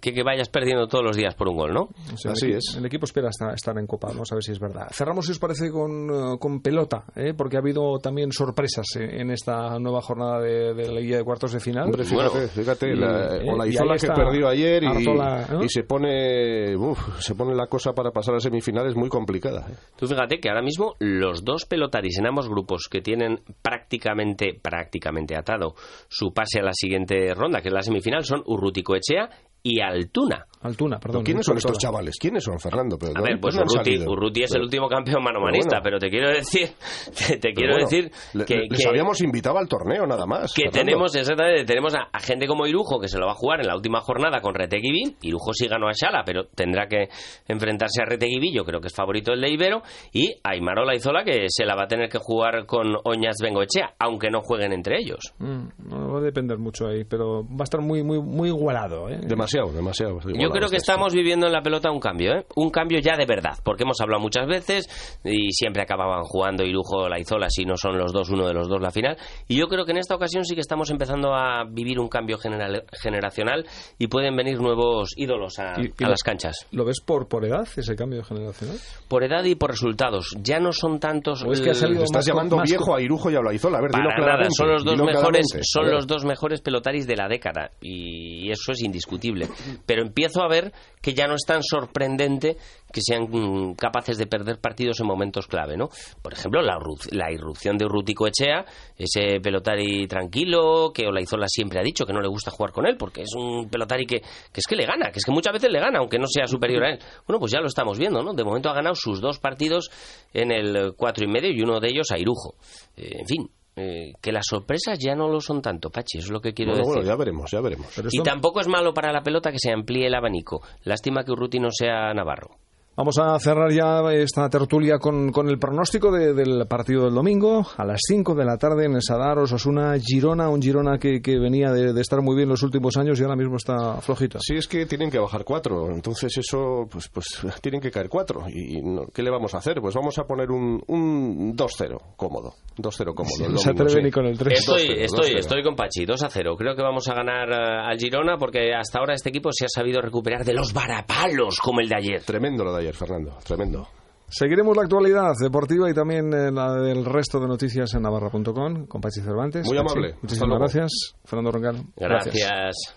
que, 0.00 0.22
vayas 0.22 0.48
perdiendo 0.48 0.86
todos 0.86 1.04
los 1.04 1.16
días 1.16 1.34
por 1.34 1.48
un 1.48 1.56
gol, 1.56 1.72
¿no? 1.72 1.88
Así 2.12 2.50
es. 2.50 2.74
El 2.76 2.84
equipo 2.86 3.06
espera 3.06 3.30
estar, 3.30 3.78
en 3.78 3.86
Copa, 3.86 4.08
vamos 4.08 4.30
a 4.30 4.34
ver 4.34 4.44
si 4.44 4.52
es 4.52 4.58
verdad. 4.58 4.88
Cerramos, 4.92 5.24
si 5.24 5.32
os 5.32 5.38
parece, 5.38 5.70
con, 5.70 6.10
eh, 6.10 6.60
pelota, 6.62 7.04
¿eh? 7.16 7.32
porque 7.36 7.56
ha 7.56 7.60
habido 7.60 7.98
también 7.98 8.32
sorpresas 8.32 8.86
eh, 8.98 9.20
en 9.20 9.30
esta 9.30 9.78
nueva 9.78 10.02
jornada 10.02 10.40
de, 10.40 10.74
la 10.74 11.00
Liga 11.00 11.16
de 11.16 11.24
Cuartos 11.24 11.52
de 11.52 11.60
Final. 11.60 11.90
fíjate, 11.92 12.48
fíjate 12.48 12.94
la, 12.94 13.38
la 13.56 13.66
Izola 13.66 13.96
que 13.96 14.08
perdió 14.08 14.48
ayer 14.48 14.82
y, 14.84 15.68
se 15.68 15.84
pone 15.84 16.76
se 17.18 17.34
pone 17.34 17.54
la 17.54 17.66
cosa 17.66 17.92
para 17.92 18.10
pasar 18.10 18.34
a 18.34 18.40
semifinales 18.40 18.94
muy 18.94 19.08
complicada. 19.08 19.66
Tú 19.96 20.06
fíjate 20.06 20.38
que 20.38 20.48
ahora 20.48 20.62
mismo 20.62 20.96
los 20.98 21.44
dos 21.44 21.64
pelotaris 21.64 22.18
en 22.18 22.26
ambos 22.26 22.48
grupos 22.48 22.88
que 22.90 23.00
tienen 23.00 23.40
prácticamente, 23.62 24.58
prácticamente 24.60 25.36
atado 25.36 25.74
su 26.08 26.32
pase 26.32 26.60
a 26.60 26.62
la 26.62 26.72
siguiente 26.74 27.32
ronda, 27.34 27.60
que 27.62 27.68
es 27.68 27.74
la 27.74 27.82
semifinal, 27.82 28.24
son 28.24 28.42
Urrutico 28.46 28.94
Echea 28.96 29.30
y 29.62 29.80
Altuna. 29.80 30.46
Altuna, 30.62 30.98
perdón. 30.98 31.24
¿Quiénes 31.24 31.44
son 31.44 31.56
estos 31.56 31.78
chavales? 31.78 32.16
¿Quiénes 32.20 32.44
son, 32.44 32.58
Fernando? 32.58 32.96
a 33.14 33.20
ver, 33.20 33.40
pues 33.40 33.56
Urruti, 33.56 34.42
es 34.44 34.54
el 34.54 34.62
último 34.62 34.88
campeón 34.88 35.22
manomanista, 35.22 35.80
pero, 35.82 35.98
te 35.98 36.08
quiero 36.08 36.30
decir, 36.30 36.70
te, 37.40 37.52
quiero 37.52 37.76
decir 37.76 38.10
que, 38.46 38.66
les 38.70 38.86
habíamos 38.86 39.20
invitado 39.22 39.58
al 39.58 39.68
torneo 39.68 40.06
nada 40.06 40.26
más. 40.26 40.52
Que 40.54 40.70
tenemos 40.70 41.14
exactamente, 41.14 41.64
tenemos 41.64 41.94
a, 41.94 42.18
gente 42.20 42.46
como 42.46 42.66
Irujo 42.66 43.00
que 43.00 43.08
se 43.08 43.18
lo 43.18 43.26
va 43.26 43.32
a 43.32 43.34
jugar 43.34 43.60
en 43.60 43.66
la 43.66 43.74
última 43.74 44.00
jornada 44.00 44.40
con 44.40 44.54
Reteguibil. 44.54 45.16
Irujo 45.22 45.52
sí 45.52 45.66
ganó 45.66 45.88
a 45.88 45.92
Shala, 45.92 46.22
pero 46.24 46.46
tendrá 46.46 46.86
que 46.86 47.08
enfrentarse 47.48 48.02
a 48.02 48.04
Reteguibil, 48.04 48.54
yo 48.54 48.64
creo 48.64 48.80
que 48.80 48.86
es 48.86 48.94
favorito 48.94 49.32
el 49.32 49.40
de 49.40 49.50
Ibero, 49.50 49.82
y 50.12 50.32
a 50.44 50.56
Imarola 50.56 50.94
Izola 50.94 51.24
que 51.24 51.46
se 51.48 51.64
la 51.64 51.74
va 51.74 51.84
a 51.84 51.88
tener 51.88 52.08
que 52.08 52.18
jugar 52.18 52.66
con 52.66 52.86
Oñas 53.04 53.36
Bengoechea, 53.42 53.94
aunque 53.98 54.30
no 54.30 54.42
jueguen 54.42 54.72
entre 54.72 54.98
ellos. 54.98 55.34
Mm, 55.38 55.88
no 55.88 56.12
va 56.12 56.18
a 56.20 56.22
depender 56.22 56.58
mucho 56.58 56.86
ahí, 56.86 57.04
pero 57.04 57.42
va 57.42 57.60
a 57.60 57.64
estar 57.64 57.80
muy 57.80 58.04
muy 58.04 58.20
muy 58.20 58.48
igualado, 58.48 59.08
¿eh? 59.08 59.18
Demasiado 59.22 59.72
demasiado, 59.72 60.18
Yo 60.34 60.50
creo 60.52 60.68
que 60.68 60.76
estamos 60.76 61.14
viviendo 61.14 61.46
en 61.46 61.52
la 61.52 61.62
pelota 61.62 61.90
un 61.90 62.00
cambio, 62.00 62.34
¿eh? 62.34 62.46
Un 62.56 62.70
cambio 62.70 62.98
ya 63.00 63.16
de 63.16 63.26
verdad, 63.26 63.58
porque 63.64 63.82
hemos 63.82 64.00
hablado 64.00 64.20
muchas 64.20 64.46
veces 64.46 65.20
y 65.24 65.52
siempre 65.52 65.82
acababan 65.82 66.22
jugando 66.22 66.64
Irujo 66.64 67.08
la 67.08 67.18
Izola 67.18 67.48
si 67.50 67.64
no 67.64 67.76
son 67.76 67.98
los 67.98 68.12
dos, 68.12 68.30
uno 68.30 68.46
de 68.46 68.54
los 68.54 68.68
dos 68.68 68.80
la 68.80 68.90
final. 68.90 69.16
Y 69.48 69.58
yo 69.58 69.66
creo 69.66 69.84
que 69.84 69.92
en 69.92 69.98
esta 69.98 70.14
ocasión 70.14 70.44
sí 70.44 70.54
que 70.54 70.60
estamos 70.60 70.90
empezando 70.90 71.34
a 71.34 71.64
vivir 71.68 71.98
un 71.98 72.08
cambio 72.08 72.38
general, 72.38 72.84
generacional 72.92 73.66
y 73.98 74.06
pueden 74.08 74.36
venir 74.36 74.60
nuevos 74.60 75.10
ídolos 75.16 75.58
a, 75.58 75.74
las 75.98 76.22
canchas. 76.22 76.66
¿Lo 76.72 76.84
ves 76.84 77.00
por, 77.00 77.28
por 77.28 77.44
edad 77.44 77.66
ese 77.76 77.94
cambio 77.96 78.22
generacional? 78.24 78.76
Por 79.08 79.24
edad 79.24 79.44
y 79.44 79.54
por 79.54 79.70
resultados. 79.70 80.34
Ya 80.42 80.58
no 80.58 80.72
son 80.72 81.00
tantos. 81.00 81.44
es 81.50 81.60
que 81.60 81.74
salido 81.74 82.04
Estás 82.04 82.26
llamando 82.26 82.60
viejo 82.62 82.94
a 82.94 83.00
Irujo 83.00 83.30
y 83.30 83.36
a 83.36 83.40
Olaizola. 83.40 83.78
A 83.78 83.80
ver, 83.80 83.90
Para 83.90 84.16
nada, 84.18 84.48
son 84.50 84.68
los 84.68 84.84
dos 84.84 85.00
mejores, 85.02 85.46
son 85.62 85.90
los 85.90 86.06
dos 86.06 86.24
mejores 86.24 86.60
pelotaris 86.60 87.06
de 87.06 87.16
la 87.16 87.28
década 87.28 87.70
y 87.80 88.50
eso 88.50 88.72
es 88.72 88.82
indiscutible. 88.82 89.48
Pero 89.86 90.02
empiezo 90.02 90.41
a 90.42 90.48
ver 90.48 90.72
que 91.00 91.14
ya 91.14 91.26
no 91.26 91.34
es 91.34 91.42
tan 91.46 91.62
sorprendente 91.62 92.56
que 92.92 93.00
sean 93.00 93.24
mm, 93.30 93.74
capaces 93.74 94.18
de 94.18 94.26
perder 94.26 94.60
partidos 94.60 95.00
en 95.00 95.06
momentos 95.06 95.46
clave, 95.46 95.76
¿no? 95.76 95.88
Por 96.20 96.32
ejemplo, 96.32 96.62
la, 96.62 96.78
la 97.10 97.32
irrupción 97.32 97.76
de 97.78 97.86
Urrutico 97.86 98.26
Echea, 98.26 98.64
ese 98.96 99.40
pelotari 99.40 100.06
tranquilo, 100.06 100.92
que 100.94 101.06
Olaizola 101.06 101.46
siempre 101.48 101.80
ha 101.80 101.82
dicho 101.82 102.04
que 102.04 102.12
no 102.12 102.20
le 102.20 102.28
gusta 102.28 102.50
jugar 102.50 102.72
con 102.72 102.86
él, 102.86 102.96
porque 102.96 103.22
es 103.22 103.34
un 103.34 103.68
pelotari 103.68 104.06
que, 104.06 104.16
es 104.16 104.66
que 104.68 104.76
le 104.76 104.86
gana, 104.86 105.10
que 105.10 105.18
es 105.18 105.24
que 105.24 105.32
muchas 105.32 105.52
veces 105.52 105.70
le 105.70 105.80
gana, 105.80 105.98
aunque 105.98 106.18
no 106.18 106.26
sea 106.26 106.46
superior 106.46 106.84
a 106.84 106.90
él. 106.90 106.98
Bueno, 107.26 107.40
pues 107.40 107.52
ya 107.52 107.60
lo 107.60 107.66
estamos 107.66 107.98
viendo, 107.98 108.22
¿no? 108.22 108.34
De 108.34 108.44
momento 108.44 108.68
ha 108.68 108.74
ganado 108.74 108.94
sus 108.94 109.20
dos 109.20 109.38
partidos 109.38 109.90
en 110.32 110.52
el 110.52 110.94
cuatro 110.96 111.24
y 111.24 111.28
medio 111.28 111.50
y 111.50 111.62
uno 111.62 111.80
de 111.80 111.88
ellos 111.88 112.10
a 112.10 112.18
Irujo. 112.18 112.54
Eh, 112.96 113.18
en 113.20 113.26
fin, 113.26 113.50
eh, 113.74 114.12
que 114.20 114.32
las 114.32 114.44
sorpresas 114.48 114.98
ya 114.98 115.14
no 115.14 115.28
lo 115.28 115.40
son 115.40 115.62
tanto, 115.62 115.90
Pachi, 115.90 116.18
es 116.18 116.30
lo 116.30 116.40
que 116.40 116.52
quiero 116.52 116.72
decir. 116.72 116.86
Bueno, 116.86 117.02
ya 117.02 117.16
veremos, 117.16 117.50
ya 117.50 117.60
veremos. 117.60 117.86
Y 118.10 118.22
tampoco 118.22 118.60
es 118.60 118.68
malo 118.68 118.92
para 118.92 119.12
la 119.12 119.22
pelota 119.22 119.50
que 119.50 119.58
se 119.58 119.72
amplíe 119.72 120.06
el 120.06 120.14
abanico. 120.14 120.62
Lástima 120.84 121.24
que 121.24 121.32
Urruti 121.32 121.58
no 121.58 121.70
sea 121.70 122.12
Navarro. 122.12 122.61
Vamos 122.94 123.18
a 123.18 123.38
cerrar 123.38 123.72
ya 123.72 124.02
esta 124.12 124.50
tertulia 124.50 124.98
con, 124.98 125.32
con 125.32 125.48
el 125.48 125.58
pronóstico 125.58 126.12
del 126.12 126.66
partido 126.66 127.04
del 127.04 127.14
domingo 127.14 127.66
a 127.78 127.86
las 127.86 128.00
5 128.06 128.34
de 128.34 128.44
la 128.44 128.58
tarde 128.58 128.84
en 128.84 128.94
el 128.94 129.02
Sadar 129.02 129.38
Osasuna 129.38 129.94
Girona, 129.98 130.50
un 130.50 130.60
Girona 130.60 130.98
que, 130.98 131.22
que 131.22 131.38
venía 131.38 131.72
de, 131.72 131.98
estar 131.98 132.20
muy 132.20 132.36
bien 132.36 132.50
los 132.50 132.62
últimos 132.62 132.98
años 132.98 133.18
y 133.18 133.22
ahora 133.22 133.36
mismo 133.36 133.56
está 133.56 133.98
flojito. 134.02 134.38
Sí, 134.42 134.56
es 134.56 134.68
que 134.68 134.84
tienen 134.84 135.10
que 135.10 135.18
bajar 135.18 135.42
cuatro, 135.42 135.90
entonces 135.90 136.36
eso, 136.36 136.86
pues, 136.90 137.08
pues 137.08 137.40
tienen 137.62 137.80
que 137.80 137.90
caer 137.90 138.10
cuatro. 138.10 138.44
¿Y 138.46 138.82
qué 139.14 139.22
le 139.22 139.30
vamos 139.30 139.54
a 139.54 139.58
hacer? 139.58 139.80
Pues 139.80 139.94
vamos 139.94 140.18
a 140.18 140.24
poner 140.24 140.50
un, 140.50 140.82
un 140.88 141.56
2-0 141.56 141.98
cómodo. 142.16 142.52
2-0 142.76 143.14
cómodo. 143.14 143.52
no 143.52 143.56
se 143.56 143.70
atreve 143.70 144.02
ni 144.02 144.10
con 144.10 144.26
el 144.26 144.36
3. 144.36 144.58
Estoy, 144.58 145.02
estoy, 145.02 145.32
estoy 145.36 145.62
con 145.62 145.74
Pachi, 145.74 146.04
2 146.04 146.26
0. 146.28 146.56
Creo 146.58 146.74
que 146.74 146.82
vamos 146.82 147.08
a 147.08 147.14
ganar 147.14 147.48
eh, 147.50 147.90
al 147.90 147.98
Girona 147.98 148.36
porque 148.36 148.74
hasta 148.74 148.98
ahora 148.98 149.14
este 149.14 149.30
equipo 149.30 149.50
se 149.50 149.64
ha 149.64 149.68
sabido 149.68 150.02
recuperar 150.02 150.44
de 150.44 150.52
los 150.52 150.74
varapalos 150.74 151.58
como 151.58 151.80
el 151.80 151.88
de 151.88 151.96
ayer. 151.96 152.22
Tremendo 152.24 152.64
lo 152.64 152.74
de 152.74 152.80
ayer, 152.80 152.81
Fernando, 152.92 153.36
tremendo. 153.44 153.86
Seguiremos 154.28 154.74
la 154.74 154.84
actualidad 154.84 155.32
deportiva 155.38 155.90
y 155.90 155.94
también 155.94 156.32
eh, 156.32 156.50
la 156.50 156.72
del 156.76 157.04
resto 157.04 157.38
de 157.38 157.46
noticias 157.46 157.92
en 157.92 158.00
navarra.com 158.00 158.86
con 158.86 159.00
Pachi 159.00 159.20
Cervantes. 159.20 159.66
Muy 159.66 159.76
amable. 159.76 160.14
muchísimas 160.22 160.58
gracias. 160.58 160.90
Fernando 161.22 161.52
Roncal. 161.52 161.84
gracias. 161.96 162.74